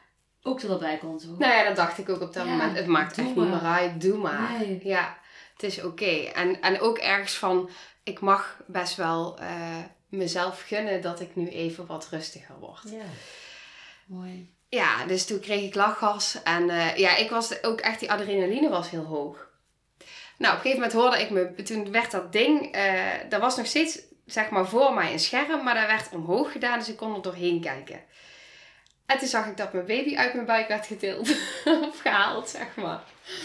[0.43, 1.21] ook er wel bij kon.
[1.21, 1.29] Zo.
[1.39, 2.77] Nou ja, dat dacht ik ook op dat Ja, moment.
[2.77, 3.63] Het maakt doe echt niet maar.
[3.63, 4.51] meer uit, doe maar.
[4.59, 4.81] Nee.
[4.85, 5.19] Ja,
[5.53, 6.11] het is oké.
[6.35, 7.71] En, en ook ergens van,
[8.03, 12.83] ik mag best wel eh, mezelf gunnen dat ik nu even wat rustiger word.
[12.85, 13.05] Ja.
[14.07, 14.51] Mooi.
[14.69, 16.43] Ja, dus toen kreeg ik lachgas.
[16.43, 19.51] En eh, ja, ik was ook echt, die adrenaline was heel hoog.
[20.39, 22.77] Nou, op een gegeven moment hoorde ik me, toen werd dat ding,
[23.29, 26.79] dat was nog steeds, zeg maar, voor mij een scherm, maar dat werd omhoog gedaan,
[26.79, 28.01] dus ik kon er doorheen kijken.
[29.13, 31.29] En toen zag ik dat mijn baby uit mijn buik werd getild,
[31.89, 33.01] of gehaald, zeg maar.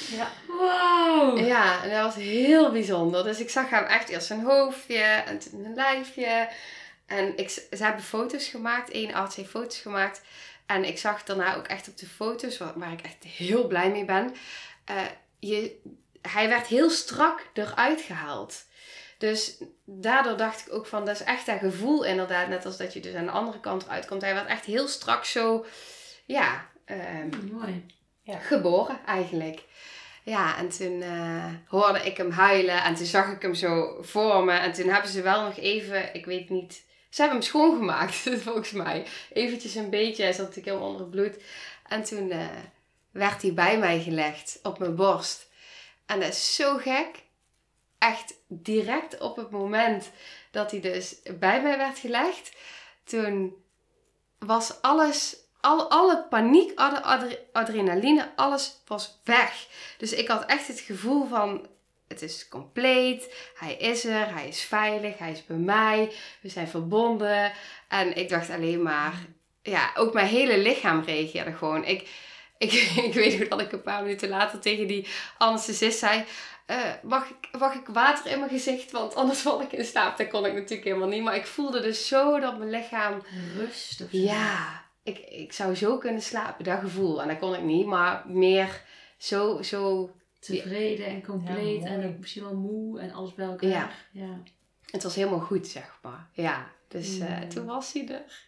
[0.09, 0.31] Ja.
[0.47, 1.47] Wow!
[1.47, 3.23] Ja, en dat was heel bijzonder.
[3.23, 6.49] Dus ik zag hem echt eerst zijn hoofdje en toen een lijfje.
[7.05, 10.21] En ik, ze hebben foto's gemaakt, één arts heeft foto's gemaakt.
[10.65, 13.89] En ik zag daarna ook echt op de foto's, waar, waar ik echt heel blij
[13.91, 14.35] mee ben.
[14.85, 14.95] eh,
[15.39, 15.79] je,
[16.21, 18.65] hij werd heel strak eruit gehaald.
[19.17, 22.47] Dus daardoor dacht ik ook van, dat is echt dat gevoel inderdaad.
[22.47, 24.21] Net als dat je dus aan de andere kant eruit komt.
[24.21, 25.65] Hij werd echt heel strak zo,
[26.25, 27.85] ja, ehm, Mooi.
[28.25, 29.63] geboren eigenlijk.
[30.23, 34.43] Ja, en toen eh, hoorde ik hem huilen en toen zag ik hem zo voor
[34.43, 34.51] me.
[34.51, 38.71] En toen hebben ze wel nog even, ik weet niet, ze hebben hem schoongemaakt volgens
[38.71, 39.05] mij.
[39.33, 41.43] Eventjes een beetje, hij zat natuurlijk helemaal onder het bloed.
[41.87, 42.47] En toen eh,
[43.11, 45.47] werd hij bij mij gelegd op mijn borst.
[46.05, 47.25] En dat is zo gek.
[47.97, 50.11] Echt direct op het moment
[50.51, 52.51] dat hij dus bij mij werd gelegd,
[53.03, 53.55] toen
[54.39, 59.67] was alles, al, alle paniek, alle adre- adrenaline, alles was weg.
[59.97, 61.67] Dus ik had echt het gevoel van,
[62.07, 66.67] het is compleet, hij is er, hij is veilig, hij is bij mij, we zijn
[66.67, 67.51] verbonden.
[67.87, 69.13] En ik dacht alleen maar,
[69.61, 71.83] ja, ook mijn hele lichaam reageerde gewoon.
[71.83, 72.09] Ik,
[72.57, 72.71] ik,
[73.07, 76.25] ik weet nog dat ik een paar minuten later tegen die anesthesist zei...
[76.65, 78.91] eh, mag, ik, mag ik water in mijn gezicht?
[78.91, 80.17] Want anders val ik in slaap.
[80.17, 81.23] Dat kon ik natuurlijk helemaal niet.
[81.23, 83.21] Maar ik voelde dus zo dat mijn lichaam...
[83.57, 84.17] Rust of zo.
[84.17, 87.21] Ja, ik, ik zou zo kunnen slapen, dat gevoel.
[87.21, 88.81] En dat kon ik niet, maar meer
[89.17, 89.61] zo...
[89.61, 93.69] zo Tevreden en compleet Ja, en misschien wel moe en alles bij elkaar.
[93.69, 93.89] Ja.
[94.11, 94.39] ja.
[94.91, 96.27] het was helemaal goed, zeg maar.
[96.31, 97.49] Ja, dus eh, Mm.
[97.49, 98.45] toen was hij er.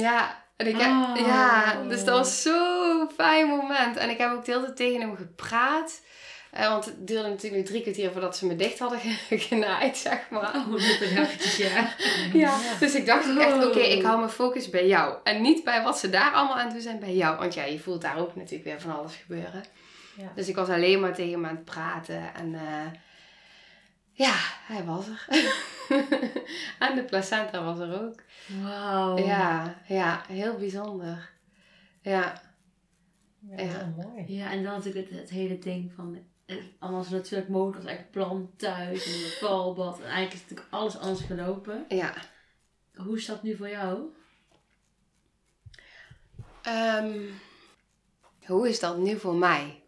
[0.00, 1.26] Ja, en ik heb, Oh.
[1.26, 3.96] ja, dus dat was zo'n fijn moment.
[3.96, 6.00] En ik heb ook de hele tijd tegen hem gepraat.
[6.50, 10.30] Eh, want het duurde natuurlijk drie kwartier voordat ze me dicht hadden ge- genaaid, zeg
[10.30, 10.54] maar.
[10.54, 11.94] Oh, dat eventjes, ja.
[12.32, 13.90] Ja, dus ik dacht ook echt, oké, Oh.
[13.90, 15.14] ik hou mijn focus bij jou.
[15.24, 17.38] En niet bij wat ze daar allemaal aan het doen zijn, bij jou.
[17.38, 19.64] Want ja, je voelt daar ook natuurlijk weer van alles gebeuren.
[20.16, 20.32] Ja.
[20.34, 22.34] Dus ik was alleen maar tegen hem aan het praten.
[22.34, 22.98] En eh,
[24.12, 24.34] ja,
[24.70, 25.26] hij was er.
[26.88, 28.22] en de placenta was er ook.
[28.62, 29.18] Wauw.
[29.18, 31.30] Ja, ja, heel bijzonder.
[32.02, 32.42] Ja,
[33.38, 33.62] Ja, Ja.
[33.62, 34.24] heel mooi.
[34.36, 36.18] Ja, en dan natuurlijk het, het hele ding van
[36.78, 39.98] allemaal zo natuurlijk mogelijk als eigenlijk plan thuis en het balbad.
[39.98, 41.84] En eigenlijk is natuurlijk alles anders gelopen.
[41.88, 42.14] ja.
[42.94, 44.14] Hoe is dat nu voor jou?
[46.62, 47.18] Ehm,
[48.46, 49.82] hoe is dat nu voor mij?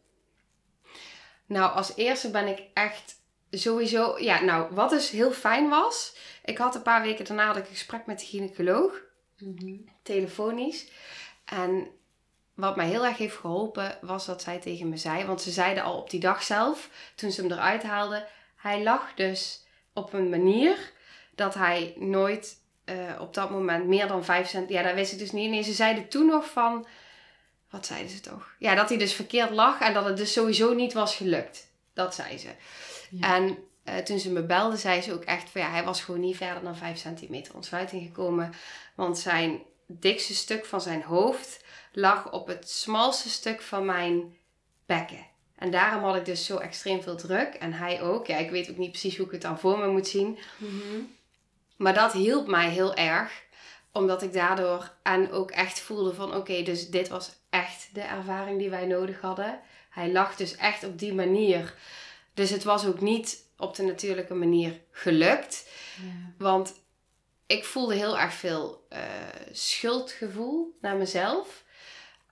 [1.47, 3.22] Nou, als eerste ben ik echt
[3.61, 4.19] sowieso...
[4.19, 6.17] Ja, nou, wat dus heel fijn was...
[6.45, 9.01] Ik had een paar weken daarna had ik een gesprek met de gynaecoloog.
[10.03, 10.87] telefonisch.
[11.45, 11.89] En
[12.55, 15.83] wat mij heel erg heeft geholpen was dat zij tegen me zei, want ze zeiden
[15.83, 20.29] al op die dag zelf, toen ze hem eruit haalden, hij lag dus op een
[20.29, 20.93] manier
[21.35, 24.69] dat hij nooit eh, op dat moment meer dan 5 cent.
[24.69, 25.51] Ja, dat wist ik dus niet.
[25.51, 26.87] Nee, ze zeiden toen nog van.
[27.71, 28.55] Wat zeiden ze toch?
[28.59, 31.71] Ja, dat hij dus verkeerd lag en dat het dus sowieso niet was gelukt.
[31.93, 32.49] Dat zei ze.
[33.13, 33.37] Ja.
[33.37, 36.21] En eh, toen ze me belde, zei ze ook echt van ja, hij was gewoon
[36.21, 38.53] niet verder dan 5 centimeter ontsluiting gekomen.
[38.95, 44.37] Want zijn dikste stuk van zijn hoofd lag op het smalste stuk van mijn
[44.87, 45.27] bekken.
[45.59, 47.55] En daarom had ik dus zo extreem veel druk.
[47.55, 48.27] En hij ook.
[48.27, 50.39] Ja, ik weet ook niet precies hoe ik het dan voor me moet zien.
[50.57, 51.01] Mhm.
[51.77, 53.43] Maar dat hielp mij heel erg.
[53.93, 58.59] Omdat ik daardoor en ook echt voelde van oké, dus dit was echt de ervaring
[58.59, 59.61] die wij nodig hadden.
[59.91, 61.75] Hij lag dus echt op die manier.
[62.35, 65.69] Dus het was ook niet op de natuurlijke manier gelukt.
[66.03, 66.33] Ja.
[66.39, 66.75] Want
[67.47, 69.01] ik voelde heel erg veel eh,
[69.53, 71.65] schuldgevoel naar mezelf.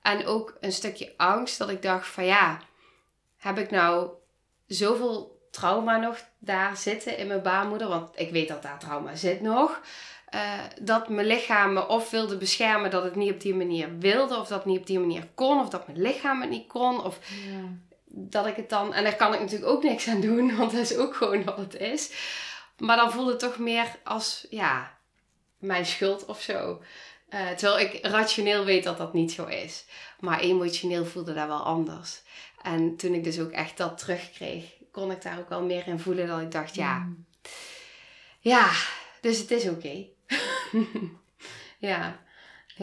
[0.03, 2.61] En ook een stukje angst dat ik dacht van ja,
[3.37, 4.11] heb ik nou
[4.67, 7.89] zoveel trauma nog daar zitten in mijn baarmoeder.
[7.89, 9.81] Want ik weet dat daar trauma zit nog.
[10.27, 14.37] eh, dat mijn lichaam me of wilde beschermen dat het niet op die manier wilde.
[14.39, 15.61] Of dat het niet op die manier kon.
[15.61, 17.05] Of dat mijn lichaam het niet kon.
[17.05, 17.19] Of
[17.51, 17.90] Ja.
[18.13, 18.95] Dat ik het dan...
[18.95, 20.51] En daar kan ik natuurlijk ook niks aan doen.
[20.57, 22.13] Want dat is ook gewoon wat het is.
[22.79, 24.47] Maar dan voelde het toch meer als...
[24.51, 24.99] Ja,
[25.59, 26.83] mijn schuld of zo.
[27.29, 29.85] Eh, terwijl ik rationeel weet dat dat niet zo is.
[30.21, 32.23] Maar emotioneel voelde dat wel anders.
[32.63, 35.99] En toen ik dus ook echt dat terugkreeg, kon ik daar ook wel meer in
[35.99, 36.27] voelen.
[36.27, 37.27] Dat ik dacht, ja, Mm.
[38.41, 38.71] ja,
[39.21, 40.07] dus het is oké.
[41.79, 42.21] ja,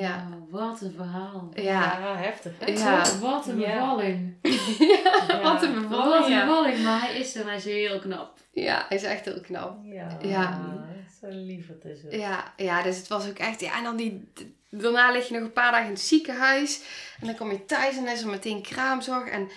[0.02, 1.52] ja, Wauw, wat een verhaal.
[1.56, 2.16] ja.
[2.18, 2.80] heftig.
[2.80, 3.20] Ja.
[3.20, 4.36] Wat, een bevalling.
[5.04, 5.42] ja.
[5.42, 6.84] Wat een Wat een bevalling.
[6.84, 8.38] Maar hij is er en hij is heel knap.
[8.52, 9.78] ja, hij is echt heel knap.
[9.84, 10.18] Ja.
[10.22, 10.76] Ja.
[11.22, 12.14] Zo lief het is het.
[12.14, 13.60] Ja, ja, dus het was ook echt...
[13.60, 14.32] Ja, en dan die...
[14.70, 16.82] Daarna lig je nog een paar dagen in het ziekenhuis.
[17.20, 19.30] En dan kom je thuis en dan is er meteen kraamzorg.
[19.30, 19.50] En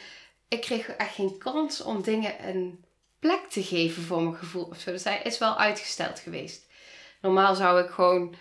[0.49, 2.85] ik kreeg echt geen kans om dingen een
[3.19, 4.91] plek te geven voor mijn gevoel of zo.
[4.91, 6.67] Dus hij is wel uitgesteld geweest.
[7.21, 8.35] Normaal zou ik gewoon...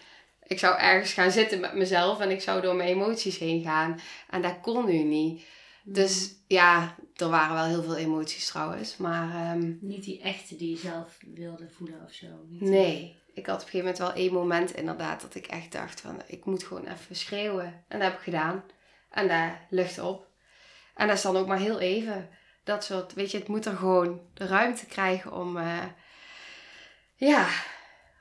[0.49, 3.99] Ik zou ergens gaan zitten met mezelf en ik zou door mijn emoties heen gaan.
[4.29, 5.45] En dat kon nu niet.
[5.83, 8.97] Dus ja, er waren wel heel veel emoties trouwens.
[8.97, 12.27] Maar ehm, Niet die echte die je zelf wilde voelen of zo.
[12.47, 15.71] Niet Nee, ik had op een gegeven moment wel één moment inderdaad dat ik echt
[15.71, 17.83] dacht van ik moet gewoon even schreeuwen.
[17.87, 18.63] En dat heb ik gedaan.
[19.09, 20.27] En daar lucht op.
[20.95, 22.29] En dat is dan ook maar heel even.
[22.63, 25.85] Dat soort, weet je, het moet er gewoon de ruimte krijgen om, eh,
[27.15, 27.47] ja,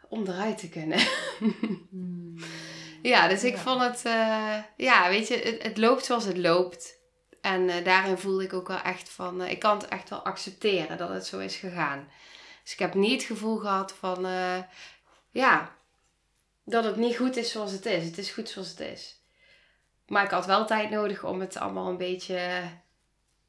[0.09, 0.99] om eruit te kunnen.
[1.91, 2.37] Mm.
[3.03, 3.61] ja, dus ik Ja.
[3.61, 6.97] vond het, eh, ja, weet je, het, het loopt zoals het loopt.
[7.41, 10.25] En eh, daarin voelde ik ook wel echt van, eh, ik kan het echt wel
[10.25, 12.09] accepteren dat het zo is gegaan.
[12.63, 14.27] Dus ik heb niet het gevoel gehad van,
[15.31, 15.75] ja,
[16.65, 18.05] dat het niet goed is zoals het is.
[18.05, 19.23] Het is goed zoals het is.
[20.07, 22.61] Maar ik had wel tijd nodig om het allemaal een beetje,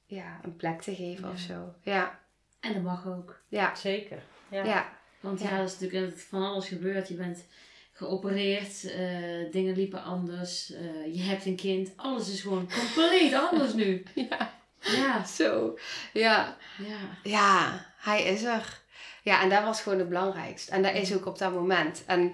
[0.06, 1.32] ja, een plek te geven Ja.
[1.34, 1.74] of zo.
[1.82, 2.20] Ja,
[2.60, 3.40] En dat mag ook.
[3.48, 4.24] ja, Zeker.
[4.50, 4.64] Ja.
[4.64, 5.50] ja, Want Ja.
[5.50, 7.08] ja, er is natuurlijk van alles gebeurd.
[7.08, 7.46] Je bent
[7.94, 11.92] geopereerd, eh, dingen liepen anders, eh, je hebt een kind.
[11.96, 14.04] Alles is gewoon compleet anders nu.
[14.16, 15.78] ja, Ja, zo,
[16.14, 16.58] ja.
[16.78, 16.98] ja.
[17.24, 18.82] Ja, hij is er.
[19.24, 20.72] Ja, en dat was gewoon het belangrijkste.
[20.72, 22.04] En dat is ook op dat moment.
[22.06, 22.34] En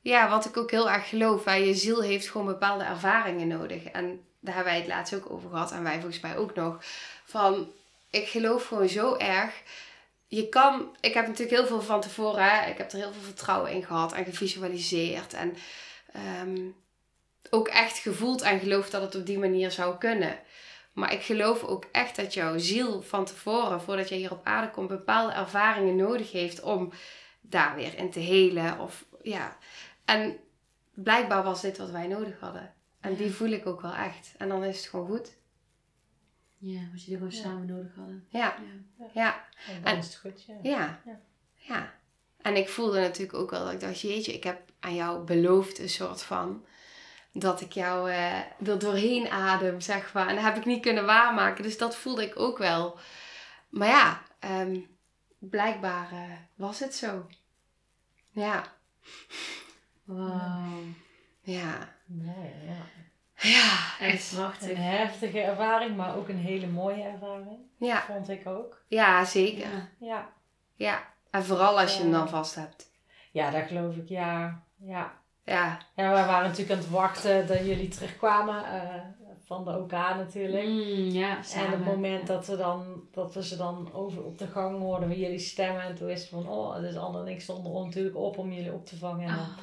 [0.00, 3.84] ja, wat ik ook heel erg geloof, hè, je ziel heeft gewoon bepaalde ervaringen nodig.
[3.84, 5.72] En daar hebben wij het laatst ook over gehad.
[5.72, 6.78] En wij volgens mij ook nog.
[7.24, 7.70] Van,
[8.10, 9.62] ik geloof gewoon zo erg.
[10.34, 13.22] Je kan, ik heb natuurlijk heel veel van tevoren, hè, ik heb er heel veel
[13.22, 15.32] vertrouwen in gehad en gevisualiseerd.
[15.32, 15.56] En
[16.12, 16.60] ehm,
[17.50, 20.38] ook echt gevoeld en geloofd dat het op die manier zou kunnen.
[20.92, 24.70] Maar ik geloof ook echt dat jouw ziel van tevoren, voordat je hier op aarde
[24.70, 26.92] komt, bepaalde ervaringen nodig heeft om
[27.40, 28.78] daar weer in te helen.
[28.78, 29.56] Of, ja.
[30.04, 30.36] En
[30.94, 32.74] blijkbaar was dit wat wij nodig hadden.
[33.00, 34.34] En die voel ik ook wel echt.
[34.38, 35.36] En dan is het gewoon goed.
[36.66, 37.40] Ja, wat jullie gewoon Ja.
[37.42, 38.26] samen nodig hadden.
[38.28, 38.56] Ja,
[38.98, 39.06] Ja.
[39.12, 39.44] ja,
[39.84, 40.54] En is het goed, ja.
[40.62, 41.20] ja, Ja.
[41.54, 41.92] ja.
[42.42, 45.78] En ik voelde natuurlijk ook wel dat ik dacht, jeetje, ik heb aan jou beloofd
[45.78, 46.64] een soort van...
[47.32, 50.28] Dat ik jou eh, er doorheen adem, zeg maar.
[50.28, 51.62] En dat heb ik niet kunnen waarmaken.
[51.62, 52.98] Dus dat voelde ik ook wel.
[53.68, 54.80] Maar ja, ehm,
[55.38, 57.26] blijkbaar eh, was het zo.
[58.30, 58.72] Ja,
[60.04, 60.82] Wauw.
[61.42, 62.86] ja, Mooi, ja.
[63.44, 64.06] Ja.
[64.06, 67.58] Echt Een heftige ervaring, maar ook een hele mooie ervaring.
[67.78, 68.84] Ja, Vond ik ook.
[68.88, 69.66] ja zeker.
[69.70, 69.88] Ja.
[69.98, 70.28] Ja.
[70.76, 71.02] Ja.
[71.30, 72.18] En vooral als je hem Ja.
[72.18, 72.90] dan vast hebt.
[73.32, 74.62] Ja, dat geloof ik, ja.
[74.76, 75.12] Ja.
[75.44, 79.00] Ja, Ja, wij waren natuurlijk aan het wachten dat jullie terugkwamen eh,
[79.46, 80.66] van de OK natuurlijk.
[80.66, 81.70] Mm, ja, En samen.
[81.70, 85.18] het moment dat we, dan, dat we ze dan over op de gang hoorden we
[85.18, 85.82] jullie stemmen.
[85.82, 88.52] En toen wisten we van, oh, dus Anne en ik stonden er natuurlijk op om
[88.52, 89.28] jullie op te vangen.
[89.28, 89.58] En dan, Oh.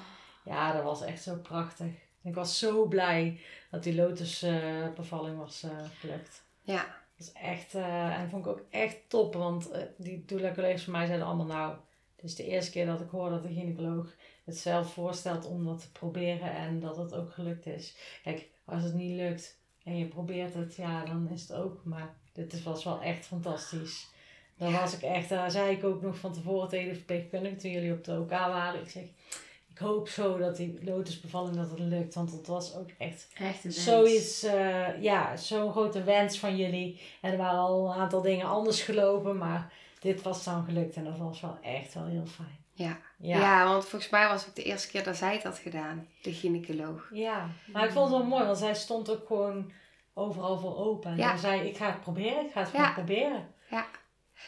[0.54, 1.92] ja, dat was echt zo prachtig.
[2.24, 3.40] Ik was zo blij
[3.72, 6.44] dat die lotusbevalling was eh gelukt.
[6.62, 6.82] ja,
[7.18, 9.34] Dat is echt, eh, en vond ik ook echt top.
[9.34, 11.76] Want eh, die doula-collega's van mij zeiden allemaal, nou,
[12.16, 15.66] dit is de eerste keer dat ik hoor dat de gynaecoloog het zelf voorstelt om
[15.66, 16.56] dat te proberen.
[16.56, 17.96] En dat het ook gelukt is.
[18.24, 21.82] Kijk, als het niet lukt en je probeert het, ja, dan is het ook.
[21.84, 24.10] Maar dit is- was wel echt fantastisch.
[24.58, 27.72] Dan was ik echt, daar zei ik ook nog van tevoren tegen de verpleegkundige toen
[27.72, 28.82] jullie op de OK waren.
[28.82, 29.04] Ik zeg,
[29.82, 32.14] hoop zo dat die lotusbevalling dat het lukt.
[32.14, 37.02] Want het was ook echt Echt een zoiets, eh, ja, zo'n grote wens van jullie.
[37.22, 41.04] En er waren al een aantal dingen anders gelopen, maar dit was dan gelukt en
[41.04, 42.60] dat was wel echt wel heel fijn.
[42.74, 42.98] ja.
[43.18, 43.38] Ja.
[43.40, 46.08] Ja, want volgens mij was het de eerste keer dat zij het had gedaan.
[46.22, 47.10] De gynaecoloog.
[47.14, 49.72] Ja, maar ik vond het wel mooi, want zij stond ook gewoon
[50.14, 51.12] overal voor open.
[51.12, 51.38] En Ja.
[51.38, 52.78] zei, ik ga het proberen, ik ga het Ja.
[52.80, 53.48] gewoon proberen.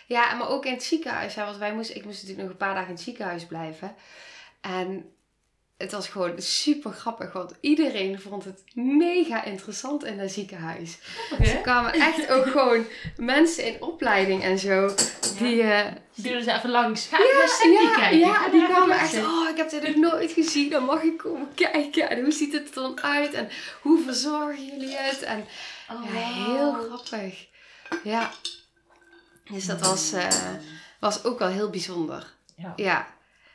[0.08, 1.36] Ja, maar ook in het ziekenhuis.
[1.36, 3.96] Hè, want wij moesten, ik moest natuurlijk nog een paar dagen in het ziekenhuis blijven.
[4.62, 5.14] En
[5.78, 10.98] het was gewoon super grappig, want iedereen vond het mega interessant in dat ziekenhuis.
[11.40, 12.86] Er kwamen echt ook gewoon
[13.18, 14.96] mensen in opleiding en zo.
[15.38, 17.08] Die, eh, Sturen ze even langs.
[17.08, 18.20] Ga ja, even Cindy ja, kijken.
[18.20, 21.54] ja, die kwamen echt, oh, ik heb dit nog nooit gezien, dan mag ik komen
[21.56, 22.10] kijken.
[22.10, 23.34] En hoe ziet het er dan uit?
[23.34, 23.50] En
[23.82, 25.22] hoe verzorgen jullie het?
[25.22, 25.46] En
[25.92, 27.48] Oh, ja, heel grappig.
[28.04, 28.32] Ja.
[29.52, 30.28] Dus dat was, eh,
[31.00, 32.34] was ook wel heel bijzonder.
[32.76, 33.08] Ja.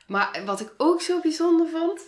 [0.08, 2.00] Maar wat ik ook zo bijzonder vond.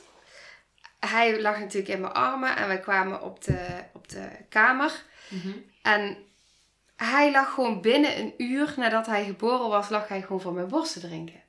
[1.00, 5.02] Hij lag natuurlijk in mijn armen en wij kwamen op de, op de kamer.
[5.28, 5.50] Mhm.
[5.82, 6.16] En
[6.96, 10.68] hij lag gewoon binnen een uur nadat hij geboren was, lag hij gewoon van mijn
[10.68, 11.40] borst te drinken.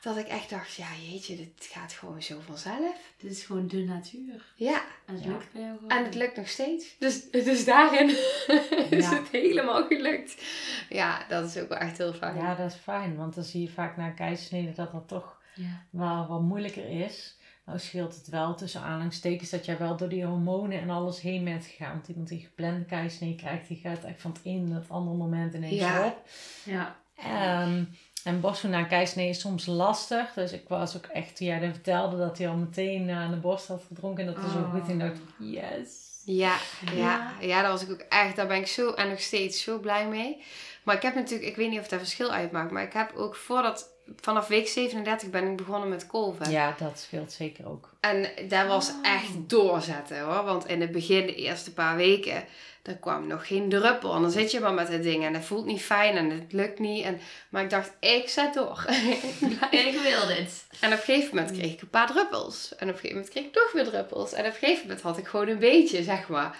[0.00, 2.96] Dat ik echt dacht, ja jeetje, dit gaat gewoon zo vanzelf.
[3.16, 4.44] Dit is gewoon de natuur.
[4.56, 5.30] Ja, En het Ja.
[5.30, 5.90] lukt bij jou gewoon.
[5.90, 6.96] en het lukt nog steeds.
[6.98, 8.08] Dus, dus daarin
[8.90, 9.14] is Ja.
[9.14, 10.42] het helemaal gelukt.
[10.88, 12.36] Ja, dat is ook wel echt heel fijn.
[12.36, 13.16] ja, dat is fijn.
[13.16, 15.82] Want dan zie je vaak na een keizersnede dat dat toch Ja.
[15.90, 17.36] wel wat moeilijker is.
[17.66, 21.44] Nou scheelt het wel tussen aanhalingstekens dat jij wel door die hormonen en alles heen
[21.44, 21.92] bent gegaan.
[21.92, 25.16] Want iemand die geplande keizersnee krijgt, die gaat echt van het een naar het andere
[25.16, 26.06] moment ineens Ja.
[26.06, 26.22] op.
[26.64, 26.96] Ja.
[27.16, 27.84] Ehm,
[28.24, 30.32] en borstvoeding na een keizersnee is soms lastig.
[30.32, 33.36] Dus ik was ook echt, toen jij dat vertelde, dat hij al meteen aan de
[33.36, 34.26] borst had gedronken.
[34.26, 34.70] En dat was zo Oh.
[34.74, 34.88] goed.
[34.88, 36.04] En dacht, yes.
[36.24, 37.32] Ja, ja, Ja.
[37.40, 40.08] ja, daar was ik ook echt, daar ben ik zo en nog steeds zo blij
[40.08, 40.42] mee.
[40.84, 43.36] Maar ik heb natuurlijk, ik weet niet of dat verschil uitmaakt, maar ik heb ook
[43.36, 46.50] voordat, vanaf week 37 ben ik begonnen met kolven.
[46.50, 47.90] Ja, dat scheelt zeker ook.
[48.00, 48.96] En dat was Oh.
[49.02, 50.44] echt doorzetten hoor.
[50.44, 52.44] Want in het begin, de eerste paar weken,
[52.82, 54.14] er kwam nog geen druppel.
[54.14, 56.52] En dan zit je maar met het ding en het voelt niet fijn en het
[56.52, 57.04] lukt niet.
[57.04, 58.84] En, maar ik dacht, ik zet door.
[59.70, 60.66] Ik wil dit.
[60.80, 62.74] En op een gegeven moment kreeg ik een paar druppels.
[62.76, 64.32] En op een gegeven moment kreeg ik nog weer druppels.
[64.32, 66.56] En op een gegeven moment had ik gewoon een beetje, zeg maar.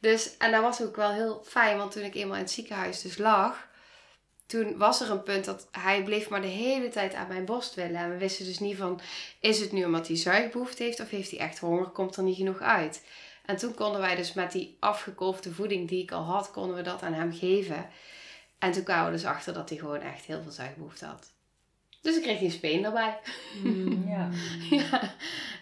[0.00, 3.02] Dus, en dat was ook wel heel fijn, want toen ik eenmaal in het ziekenhuis
[3.02, 3.68] dus lag,
[4.50, 7.74] toen was er een punt dat hij bleef maar de hele tijd aan mijn borst
[7.74, 7.96] willen.
[7.96, 9.00] En we wisten dus niet van,
[9.40, 12.36] is het nu omdat hij zuigbehoefte heeft of heeft hij echt honger, komt er niet
[12.36, 13.04] genoeg uit.
[13.44, 16.82] En toen konden wij dus met die afgekolfde voeding die ik al had, konden we
[16.82, 17.88] dat aan hem geven.
[18.58, 21.32] En toen kwamen we dus achter dat hij gewoon echt heel veel zuigbehoefte had.
[22.00, 23.18] Dus ik kreeg een speen erbij.
[23.62, 24.08] Mm.
[24.08, 24.28] Ja.
[24.70, 25.14] Ja,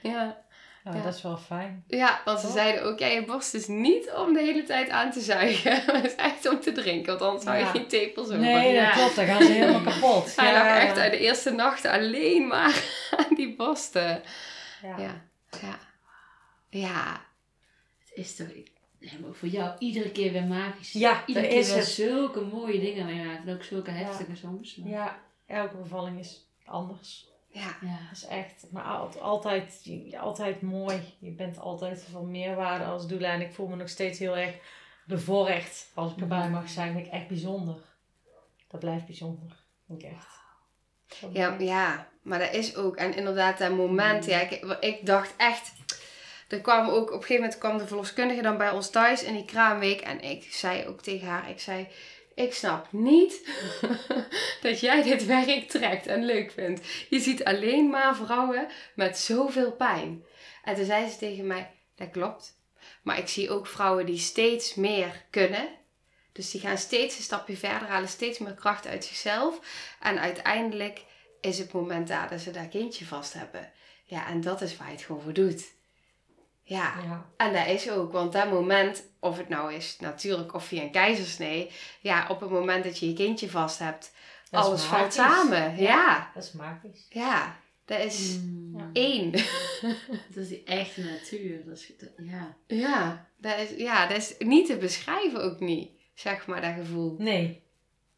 [0.02, 0.46] ja.
[0.88, 1.06] Nou, Ja.
[1.06, 1.84] dat is wel fijn.
[1.86, 5.10] ja want ze zeiden ook, ja, je borst is niet om de hele tijd aan
[5.10, 5.72] te zuigen.
[5.96, 7.70] Het is echt om te drinken, want anders hou je Ja.
[7.70, 8.38] geen tepels over.
[8.38, 8.84] Nee, Ja.
[8.84, 9.16] dat klopt.
[9.16, 10.36] Dan gaan ze helemaal kapot.
[10.36, 11.02] Hij Ja, lag echt ja.
[11.02, 12.84] uit de eerste nacht alleen maar
[13.18, 14.22] aan die borsten.
[14.82, 14.98] Ja.
[14.98, 15.22] Ja,
[15.60, 15.78] ja.
[16.70, 17.20] Ja,
[17.98, 18.46] Het is toch...
[18.98, 20.92] Ja, maar ook voor jou iedere keer weer magisch.
[20.92, 21.86] Ja, Iedere dat keer is weer het.
[21.88, 23.46] zulke mooie dingen meemaken.
[23.48, 24.76] En ook zulke heftige soms.
[24.76, 27.27] Maar- Ja, elke bevalling is anders.
[27.50, 27.76] Ja.
[27.80, 27.98] Ja.
[28.08, 29.88] Dat is echt, maar al- altijd,
[30.20, 31.14] altijd mooi.
[31.18, 33.32] Je bent altijd van meerwaarde als doula.
[33.32, 34.54] En ik voel me nog steeds heel erg
[35.06, 35.90] bevoorrecht.
[35.94, 37.76] Als ik erbij mag zijn, vind ik echt bijzonder.
[38.68, 39.56] Dat blijft bijzonder.
[39.86, 40.26] Vind ik echt.
[41.32, 42.96] Ja, ja, maar dat is ook.
[42.96, 44.24] En inderdaad, dat moment.
[44.24, 45.72] Ja, ik, ik dacht echt.
[46.48, 49.34] Er kwam ook, op een gegeven moment kwam de verloskundige dan bij ons thuis in
[49.34, 50.00] die kraamweek.
[50.00, 51.88] En ik zei ook tegen haar, ik zei,
[52.38, 53.48] ik snap niet
[54.62, 56.86] dat jij dit werk trekt en leuk vindt.
[57.08, 60.24] Je ziet alleen maar vrouwen met zoveel pijn.
[60.64, 62.56] En toen zei ze tegen mij, dat klopt.
[63.02, 65.68] Maar ik zie ook vrouwen die steeds meer kunnen.
[66.32, 69.60] Dus die gaan steeds een stapje verder, halen steeds meer kracht uit zichzelf.
[70.00, 71.04] En uiteindelijk
[71.40, 73.72] is het moment daar dat ze dat kindje vast hebben.
[74.04, 75.76] Ja, en dat is waar je het gewoon voor doet.
[76.68, 80.64] Ja, Ja, en dat is ook, want dat moment, of het nou is natuurlijk of
[80.64, 84.12] via een keizersnee, ja, op het moment dat je je kindje vast hebt,
[84.50, 85.76] Dat alles valt samen.
[85.76, 86.30] Ja.
[86.34, 87.06] dat is magisch.
[87.08, 88.76] ja, dat is Mm.
[88.78, 88.90] Ja.
[88.92, 89.30] één.
[90.34, 91.64] Dat is die echte natuur.
[91.66, 92.56] Dat is, dat- ja.
[92.66, 97.14] Ja, dat is, ja, dat is niet te beschrijven ook niet, zeg maar, dat gevoel.
[97.18, 97.62] Nee,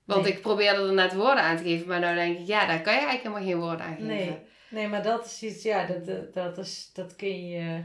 [0.04, 0.32] Want Nee.
[0.32, 2.92] ik probeerde er net woorden aan te geven, maar nou denk ik, ja, daar kan
[2.94, 4.06] je eigenlijk helemaal geen woorden aan geven.
[4.06, 4.38] nee.
[4.70, 7.84] Nee, maar dat is iets, ja, dat, dat, dat, is, dat kun je,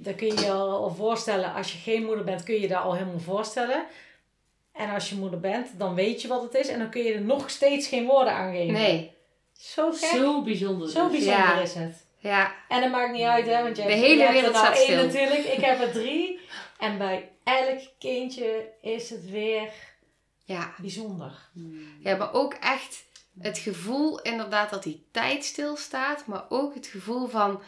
[0.00, 1.54] dat kun je je al, voorstellen.
[1.54, 3.84] Als je geen moeder bent, kun je je dat al helemaal voorstellen.
[4.72, 6.68] En als je moeder bent, dan weet je wat het is.
[6.68, 8.72] En dan kun je er nog steeds geen woorden aan geven.
[8.72, 9.12] Nee,
[9.52, 9.98] Zo gek.
[9.98, 10.86] Zo, Zo bijzonder.
[10.86, 10.94] dus.
[10.94, 11.60] bijzonder Ja.
[11.60, 12.06] is het.
[12.18, 14.64] ja, En dat maakt niet uit, hè, want jij De hebt- hele wereld er nou
[14.64, 15.04] staat één stil.
[15.04, 15.44] natuurlijk.
[15.44, 16.40] Ik heb er drie.
[16.78, 19.68] En bij elk kindje is het weer
[20.44, 20.74] ja.
[20.80, 21.48] bijzonder.
[22.00, 23.04] Ja, maar ook echt
[23.40, 26.26] het gevoel inderdaad dat die tijd stilstaat.
[26.26, 27.62] Maar ook het gevoel van,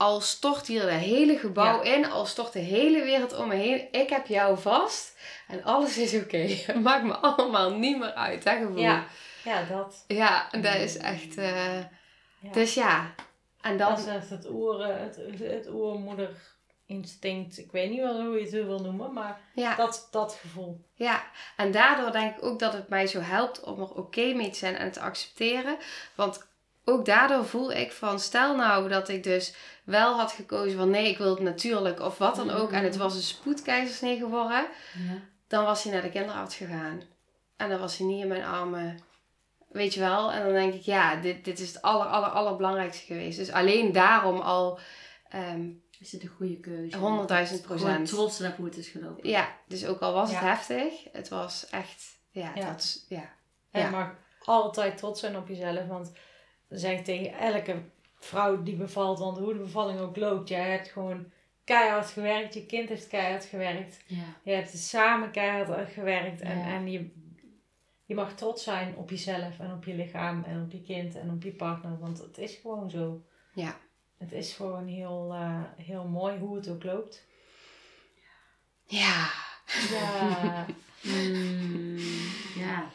[0.00, 2.10] al stort hier het hele gebouw in.
[2.10, 3.88] Al stort de hele wereld om me heen.
[3.92, 5.18] Ik heb jou vast.
[5.48, 6.36] En alles is oké.
[6.66, 8.76] Het maakt me allemaal niet meer uit, dat gevoel.
[8.78, 9.04] Ja,
[9.44, 10.04] ja dat.
[10.06, 11.36] Ja, en dat is echt...
[11.36, 11.78] eh,
[12.40, 12.52] Ja.
[12.52, 13.14] Dus ja.
[13.60, 13.88] En dan...
[13.90, 17.58] Dat is echt het, oer, het, het oermoederinstinct.
[17.58, 19.74] Ik weet niet wel hoe je het wil noemen, maar Ja.
[19.76, 20.84] dat, dat gevoel.
[20.94, 21.22] Ja,
[21.56, 24.58] en daardoor denk ik ook dat het mij zo helpt om er oké mee te
[24.58, 25.76] zijn en te accepteren.
[26.14, 26.48] Want
[26.90, 31.08] ook daardoor voel ik van, stel nou dat ik dus wel had gekozen van nee,
[31.10, 32.72] ik wil het natuurlijk of wat dan ook.
[32.72, 34.66] En het was een spoedkeizersnee geworden.
[35.08, 35.18] Ja.
[35.48, 37.02] Dan was hij naar de kinderarts gegaan.
[37.56, 38.98] En dan was hij niet in mijn armen.
[39.68, 40.32] Weet je wel?
[40.32, 43.38] En dan denk ik, ja, dit, dit is het aller, aller, allerbelangrijkste geweest.
[43.38, 44.78] Dus alleen daarom al,
[45.28, 45.68] ehm,
[45.98, 46.96] Is het een goede keuze?
[46.96, 48.08] 100.000 Gewoon procent.
[48.08, 49.28] trots naar hoe het is gelopen.
[49.28, 52.66] ja, dus ook al was het heftig, het was echt, ja, Ja.
[52.70, 53.32] Dat, is- ja.
[53.70, 53.86] En Ja.
[53.86, 54.10] je mag
[54.44, 55.86] altijd trots zijn op jezelf.
[55.86, 56.12] Want
[56.70, 57.82] zeg ik tegen elke
[58.18, 61.26] vrouw die bevalt, want hoe de bevalling ook loopt, jij hebt gewoon
[61.64, 62.54] keihard gewerkt.
[62.54, 64.02] Je kind heeft keihard gewerkt.
[64.06, 64.24] Ja.
[64.42, 66.40] Je hebt samen keihard gewerkt.
[66.40, 66.64] En, Ja.
[66.64, 67.10] en je,
[68.04, 71.30] je mag trots zijn op jezelf en op je lichaam en op je kind en
[71.30, 71.98] op je partner.
[71.98, 73.22] Want het is gewoon zo.
[73.54, 73.78] Ja.
[74.18, 77.26] Het is gewoon heel, eh, heel mooi hoe het ook loopt.
[78.86, 79.30] Ja.
[79.90, 80.66] Ja.
[81.02, 81.96] Mm,
[82.56, 82.90] ja.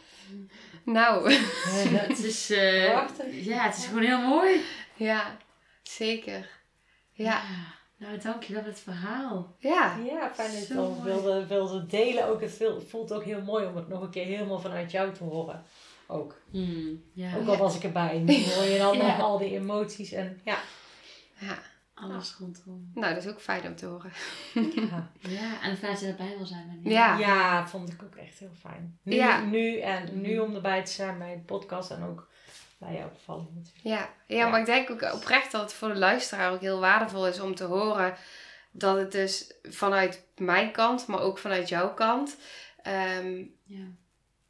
[0.86, 1.34] Nou,
[2.08, 2.86] Het is, eh,
[3.46, 4.62] ja, het is gewoon heel mooi.
[4.96, 5.38] ja,
[5.84, 6.50] zeker.
[7.12, 7.42] Ja,
[7.98, 9.56] Nou, dankjewel voor het verhaal.
[9.60, 12.28] ja, Ja, fijn dat je het wilde, wilde delen.
[12.28, 15.24] Ook, het voelt ook heel mooi om het nog een keer helemaal vanuit jou te
[15.24, 15.64] horen.
[16.08, 16.42] Ook.
[16.52, 18.18] Hmm, ja, Ook al was ik erbij.
[18.18, 19.06] Nu hoor je dan Ja.
[19.08, 20.12] nog al die emoties.
[20.12, 20.58] En ja.
[21.40, 21.58] ja.
[21.96, 22.92] Alles rondom.
[22.94, 24.12] Nou, dat is ook fijn om te horen.
[24.54, 25.12] Ja.
[25.20, 26.80] Ja, en fijn dat je erbij wil zijn.
[26.84, 27.18] Ja.
[27.18, 29.00] ja, vond ik ook echt heel fijn.
[29.04, 29.40] Nu, Ja.
[29.42, 32.28] nu en nu om erbij te zijn bij het podcast en ook
[32.78, 33.84] bij jouw bevalling natuurlijk.
[33.84, 34.10] Ja.
[34.28, 34.50] ja, Ja.
[34.50, 37.56] maar ik denk ook oprecht dat het voor de luisteraar ook heel waardevol is om
[37.56, 38.16] te horen
[38.72, 42.38] dat het dus vanuit mijn kant, maar ook vanuit jouw kant,
[42.84, 43.86] ehm, Ja.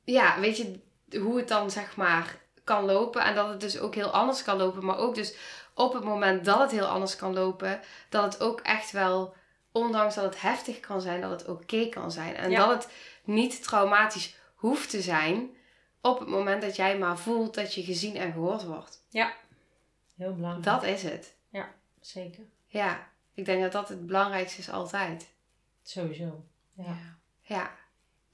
[0.04, 0.80] ja, weet je,
[1.20, 4.58] hoe het dan zeg maar kan lopen en dat het dus ook heel anders kan
[4.58, 5.36] lopen, maar ook dus
[5.76, 9.34] op het moment dat het heel anders kan lopen, dat het ook echt wel,
[9.72, 12.66] ondanks dat het heftig kan zijn, dat het oké kan zijn en Ja.
[12.68, 15.50] dat het niet traumatisch hoeft te zijn
[16.02, 19.04] op het moment dat jij maar voelt dat je gezien en gehoord wordt.
[20.18, 20.64] Heel belangrijk.
[20.66, 21.36] Dat is het.
[22.02, 22.44] Zeker.
[22.66, 25.30] Ja, ik denk dat dat het belangrijkste is altijd.
[25.84, 26.44] Sowieso.
[26.74, 26.98] Ja.
[27.42, 27.72] Ja.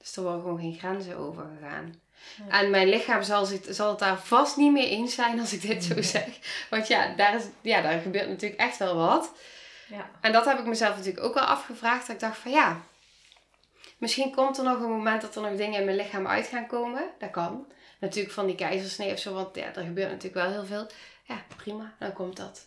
[0.02, 2.00] Dus er worden gewoon geen grenzen over gegaan.
[2.48, 5.62] En mijn lichaam zal, zich, zal het daar vast niet mee eens zijn als ik
[5.62, 6.26] dit zo zeg.
[6.70, 9.32] Want ja daar, is, ja, daar gebeurt natuurlijk echt wel wat.
[9.88, 10.10] Ja.
[10.20, 12.06] En dat heb ik mezelf natuurlijk ook wel afgevraagd.
[12.06, 12.80] Dat ik dacht van ja,
[13.98, 16.66] misschien komt er nog een moment dat er nog dingen in mijn lichaam uit gaan
[16.66, 17.02] komen.
[17.18, 17.66] Dat kan.
[17.98, 20.86] Natuurlijk van die keizersnee of zo, want ja, er gebeurt natuurlijk wel heel veel.
[21.22, 22.66] Ja, prima, dan komt dat.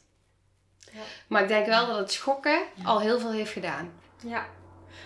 [0.92, 1.02] Ja.
[1.28, 3.94] Maar ik denk wel dat het schokken al heel veel heeft gedaan.
[4.24, 4.46] ja.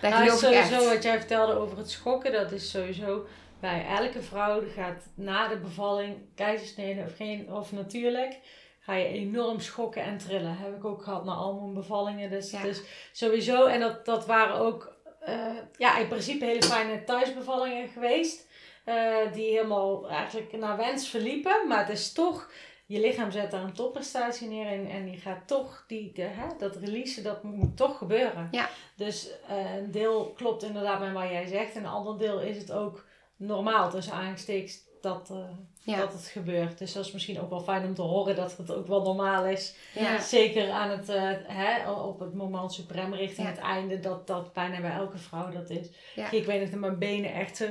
[0.00, 0.94] Dat Nou, geloof ik sowieso echt.
[0.94, 3.26] wat jij vertelde over het schokken, dat is sowieso
[3.60, 8.38] bij elke vrouw gaat na de bevalling, keizersnede of, geen, of natuurlijk,
[8.80, 10.56] ga je enorm schokken en trillen.
[10.56, 12.30] Heb ik ook gehad na al mijn bevallingen.
[12.30, 12.62] Dus, Ja.
[12.62, 12.80] dus
[13.12, 15.34] sowieso, en dat, dat waren ook eh,
[15.76, 18.48] ja, in principe hele fijne thuisbevallingen geweest.
[18.84, 21.68] eh, die helemaal eigenlijk naar wens verliepen.
[21.68, 22.50] Maar het is toch,
[22.90, 26.46] je lichaam zet daar een topprestatie neer en, en die gaat toch, die, de, hè,
[26.58, 28.48] dat releasen, dat moet toch gebeuren.
[28.50, 28.68] Ja.
[28.96, 31.74] Dus eh, een deel klopt inderdaad met wat jij zegt.
[31.74, 33.04] En een ander deel is het ook
[33.36, 35.36] normaal tussen aanstekens dat, eh,
[35.82, 35.96] Ja.
[35.98, 36.78] dat het gebeurt.
[36.78, 39.46] Dus dat is misschien ook wel fijn om te horen dat het ook wel normaal
[39.46, 39.74] is.
[39.94, 40.20] Ja.
[40.20, 43.52] Zeker aan het, eh, hè, op het moment suprem richting Ja.
[43.52, 45.90] het einde, dat dat bijna bij elke vrouw dat is.
[46.14, 46.30] Ja.
[46.30, 47.66] Ik weet nog dat mijn benen echt zo,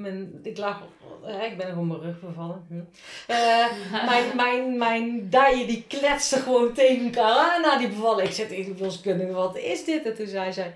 [0.00, 0.82] mijn, ik lag,
[1.22, 2.66] hè, ik ben op mijn rug bevallen.
[2.68, 2.80] Hm.
[3.26, 3.66] Eh,
[4.10, 8.28] mijn, mijn, mijn dijen die kletsten gewoon tegen elkaar aan na die bevalling.
[8.28, 10.06] Ik zei tegen de verloskundige, wat is dit?
[10.06, 10.74] En toen zei zij,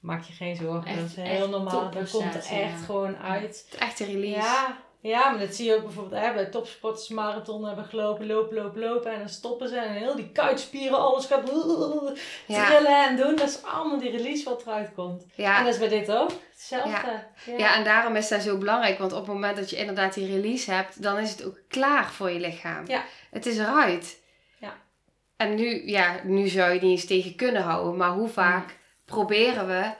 [0.00, 1.90] maak je geen zorgen, Echt- dat is echt heel normaal.
[1.90, 2.76] Dat komt er echt ja.
[2.84, 3.66] gewoon uit.
[3.70, 4.40] Het echte release.
[4.40, 8.56] Ja, ja, maar dat zie je ook bijvoorbeeld hè, bij topsporters marathon hebben gelopen, lopen,
[8.56, 9.12] lopen, lopen.
[9.12, 11.50] En dan stoppen ze en heel die kuitspieren, alles gaat
[12.46, 12.66] Ja.
[12.66, 13.36] trillen en doen.
[13.36, 15.22] Dat is allemaal die release wat eruit komt.
[15.22, 15.62] En Ja.
[15.62, 16.30] dat is bij dit ook.
[16.50, 17.24] Hetzelfde.
[17.46, 17.56] Ja.
[17.56, 18.98] ja, en daarom is dat zo belangrijk.
[18.98, 22.10] Want op het moment dat je inderdaad die release hebt, dan is het ook klaar
[22.12, 22.86] voor je lichaam.
[22.86, 23.04] Ja.
[23.30, 24.20] Het is eruit.
[24.58, 24.74] Ja.
[25.36, 27.96] En nu, ja, nu zou je niet eens tegen kunnen houden.
[27.96, 29.90] Maar hoe vaak proberen we...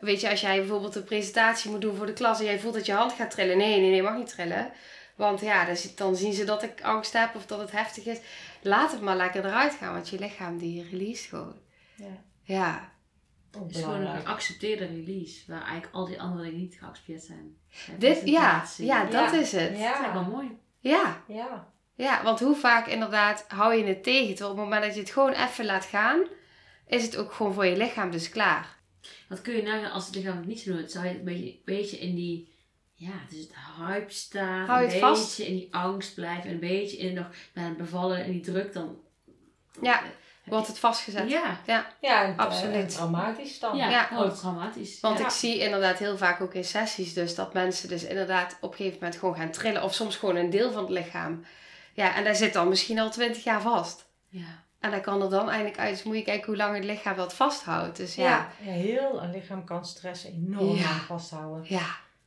[0.00, 2.38] Weet je, als jij bijvoorbeeld een presentatie moet doen voor de klas...
[2.38, 3.56] en jij voelt dat je hand gaat trillen.
[3.58, 4.70] Nee, nee, nee, mag niet trillen.
[5.16, 8.04] Want ja, dan, zi- dan zien ze dat ik angst heb of dat het heftig
[8.04, 8.18] is.
[8.62, 9.92] Laat het maar lekker eruit gaan.
[9.92, 11.56] Want je lichaam die release gewoon.
[11.94, 12.22] Ja.
[12.42, 12.92] Ja.
[13.50, 17.56] Het is gewoon een geaccepteerde release, waar eigenlijk al die andere dingen niet geaccepteerd zijn.
[17.98, 19.32] Dit, ja, ja, dat Ja.
[19.32, 19.60] is het.
[19.68, 20.58] Dat is eigenlijk Ja, wel mooi.
[20.78, 21.22] Ja.
[21.28, 21.68] ja.
[21.94, 24.28] Ja, want hoe vaak inderdaad hou je het tegen?
[24.34, 26.22] Terwijl op het moment dat je het gewoon even laat gaan,
[26.86, 28.76] is het ook gewoon voor je lichaam dus klaar.
[29.28, 30.90] Wat kun je nagaan als het lichaam het niet zo doet?
[30.90, 32.52] Zou je een beetje, beetje in die,
[32.94, 35.38] ja, dus het hype staan, Hou je een beetje vast?
[35.38, 38.72] in die angst blijven, en een beetje in nog na het bevallen en die druk
[38.72, 38.96] dan.
[39.82, 40.02] Ja,
[40.44, 41.30] Wordt het vastgezet.
[41.30, 41.60] Ja,
[42.00, 42.74] Ja, en, Absoluut.
[42.74, 43.76] en traumatisch dan.
[43.76, 44.08] ja, Ja.
[44.12, 45.00] oh, traumatisch.
[45.00, 45.24] Want Ja.
[45.24, 48.76] ik zie inderdaad heel vaak ook in sessies dus dat mensen dus inderdaad op een
[48.76, 49.82] gegeven moment gewoon gaan trillen.
[49.82, 51.44] Of soms gewoon een deel van het lichaam.
[51.94, 54.06] Ja, en daar zit dan misschien al twintig jaar vast.
[54.28, 54.64] Ja.
[54.80, 55.90] En dan kan er dan eindelijk uit.
[55.94, 57.96] Dus moet je kijken hoe lang het lichaam dat vasthoudt.
[57.96, 60.98] Dus ja, Ja, ja, heel een lichaam kan stress enorm Ja.
[61.06, 61.64] vasthouden.
[61.68, 61.86] ja,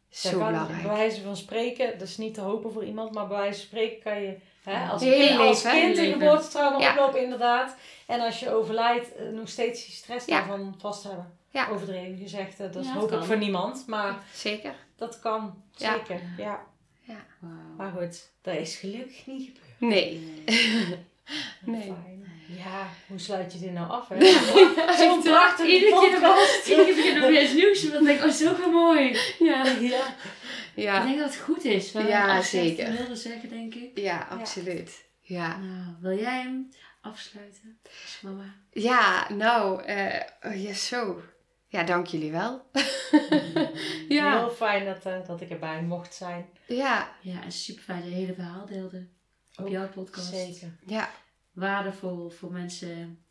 [0.09, 0.81] Zo zo kan, belangrijk.
[0.83, 3.67] Bij wijze van spreken, dat is niet te hopen voor iemand, maar bij wijze van
[3.67, 5.71] spreken kan je hè, als, kind, als hè?
[5.71, 6.91] kind Je een geboortetrauma Ja.
[6.91, 7.75] oplopen, inderdaad.
[8.07, 10.37] En als je overlijdt, eh, nog steeds die stress Ja.
[10.37, 11.33] daarvan vast hebben.
[11.49, 11.67] Ja.
[11.69, 14.73] Overdreven gezegd, dat Ja, hoop ik voor niemand, maar Zeker.
[14.95, 15.93] dat kan Ja.
[15.93, 16.21] zeker.
[16.37, 16.65] Ja.
[17.39, 17.53] Wauw.
[17.77, 19.79] Maar goed, dat is gelukkig niet gebeurd.
[19.93, 20.19] Nee.
[20.45, 20.99] Nee.
[21.65, 21.81] Nee.
[21.81, 22.25] Fijn.
[22.57, 24.07] Ja, hoe sluit je dit nou af?
[24.09, 24.15] Hè?
[24.25, 26.67] Ja, Zo'n prachtige Iedere keer podcast.
[26.69, 27.83] Iedere keer nog weer nieuws.
[27.89, 29.17] Want ik denk, oh, zo mooi.
[29.39, 29.65] Ja.
[30.75, 30.99] Ja.
[31.01, 31.91] Ik denk dat het goed is.
[31.91, 32.91] Wat Ja, ik zeker.
[32.91, 33.97] wilde zeggen, denk ik.
[33.97, 35.03] ja, absoluut.
[35.21, 35.57] Ja.
[35.57, 36.69] Nou, wil jij hem
[37.01, 37.79] afsluiten?
[37.83, 38.55] als Mama.
[38.71, 39.81] Ja, nou,
[40.43, 41.21] oh, ja, zo.
[41.67, 42.65] Ja, dank jullie wel.
[44.09, 46.45] ja, Heel fijn dat, eh, dat ik erbij mocht zijn.
[46.67, 49.07] ja, Ja, en super fijn dat je hele verhaal deelde.
[49.55, 50.27] Op Ook jouw podcast.
[50.33, 50.75] Zeker.
[50.85, 51.09] ja,
[51.51, 53.23] Waardevol voor mensen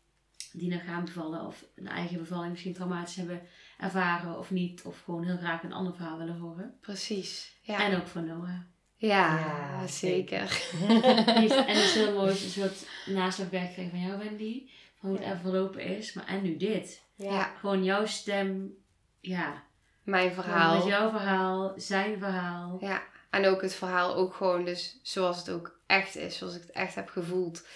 [0.53, 1.45] die nog gaan bevallen.
[1.45, 3.41] Of een eigen bevalling misschien traumatisch hebben
[3.77, 4.81] ervaren of niet.
[4.83, 6.77] Of gewoon heel graag een ander verhaal willen horen.
[6.81, 7.55] precies.
[7.61, 8.49] Ja, En ook voor Noah.
[8.95, 10.61] ja, Ja, zeker.
[10.87, 11.25] En
[11.67, 14.69] het is heel mooi, een soort naslagwerk gekregen van jou, Wendy.
[14.99, 15.31] Van hoe het Ja.
[15.31, 16.13] even verlopen is.
[16.13, 17.01] Maar en nu dit.
[17.15, 18.73] Ja, Gewoon jouw stem.
[19.19, 19.63] Ja.
[20.03, 20.75] mijn Gewoon verhaal.
[20.77, 22.77] met jouw verhaal, zijn verhaal.
[22.81, 26.61] Ja, en ook het verhaal ook gewoon dus zoals het ook echt is, zoals ik
[26.61, 27.67] het echt heb gevoeld.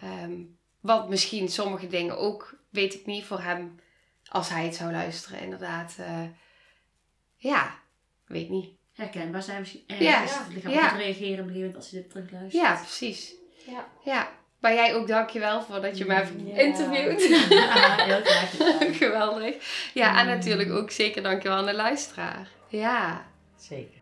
[0.00, 0.40] Ehm,
[0.80, 3.80] wat misschien sommige dingen ook, weet ik niet, voor hem,
[4.28, 5.94] als hij het zou luisteren, inderdaad.
[5.98, 6.22] eh,
[7.36, 7.74] ja,
[8.26, 8.76] weet niet.
[8.92, 10.38] Herkenbaar zijn misschien Ja, ergens.
[10.38, 10.88] het lichaam ja.
[10.88, 12.62] gaat reageren op een gegeven moment als je dit terugluistert.
[12.64, 13.34] Ja, precies.
[13.66, 13.86] Ja.
[14.04, 14.28] Ja,
[14.60, 16.54] maar jij ook dankjewel voor dat je me hebt Ja.
[16.56, 17.22] interviewd.
[17.48, 18.50] Ja, heel graag.
[19.02, 19.90] Geweldig.
[19.94, 20.32] Ja, en Mm.
[20.32, 22.48] natuurlijk ook zeker dankjewel aan de luisteraar.
[22.68, 23.26] Ja.
[23.56, 24.00] Zeker.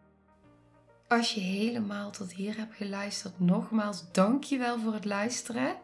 [1.08, 5.76] Als je helemaal tot hier hebt geluisterd, nogmaals dankjewel voor het luisteren.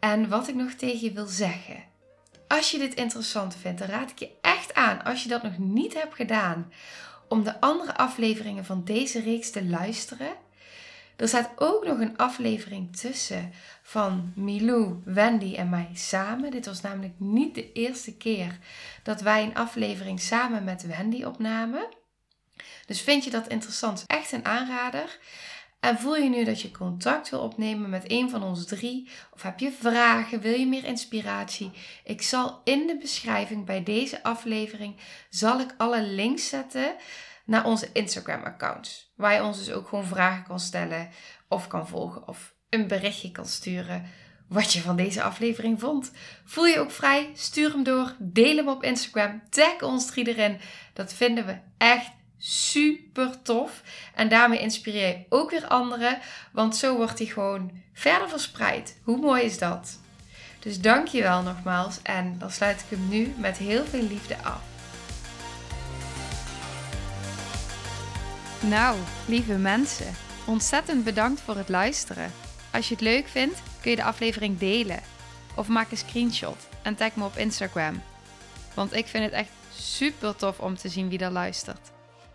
[0.00, 1.84] En wat ik nog tegen je wil zeggen.
[2.48, 5.58] Als je dit interessant vindt, dan raad ik je echt aan, als je dat nog
[5.58, 6.72] niet hebt gedaan,
[7.28, 10.32] om de andere afleveringen van deze reeks te luisteren.
[11.16, 16.50] Er staat ook nog een aflevering tussen van Milou, Wendy en mij samen.
[16.50, 18.58] Dit was namelijk niet de eerste keer
[19.02, 21.88] dat wij een aflevering samen met Wendy opnamen.
[22.86, 24.04] Dus vind je dat interessant?
[24.06, 25.18] Echt een aanrader.
[25.80, 29.08] En voel je nu dat je contact wil opnemen met een van ons drie?
[29.30, 30.40] Of heb je vragen?
[30.40, 31.70] Wil je meer inspiratie?
[32.04, 34.96] Ik zal in de beschrijving bij deze aflevering
[35.28, 36.94] zal ik alle links zetten
[37.44, 39.12] naar onze Instagram accounts.
[39.16, 41.08] Waar je ons dus ook gewoon vragen kan stellen
[41.48, 44.04] of kan volgen of een berichtje kan sturen
[44.48, 46.12] wat je van deze aflevering vond.
[46.44, 47.30] Voel je ook vrij?
[47.34, 50.60] Stuur hem door, deel hem op Instagram, tag ons drie erin.
[50.92, 53.82] Dat vinden we echt super tof.
[54.14, 56.18] En daarmee inspireer je ook weer anderen,
[56.52, 58.96] want zo wordt hij gewoon verder verspreid.
[59.02, 59.98] Hoe mooi is dat?
[60.58, 64.36] Dus dank je wel nogmaals en dan sluit ik hem nu met heel veel liefde
[64.42, 64.60] af.
[68.60, 70.14] Nou, lieve mensen,
[70.46, 72.32] ontzettend bedankt voor het luisteren.
[72.72, 75.00] Als je het leuk vindt, kun je de aflevering delen.
[75.54, 78.02] Of maak een screenshot en tag me op Instagram.
[78.74, 81.97] Want ik vind het echt super tof om te zien wie er luistert.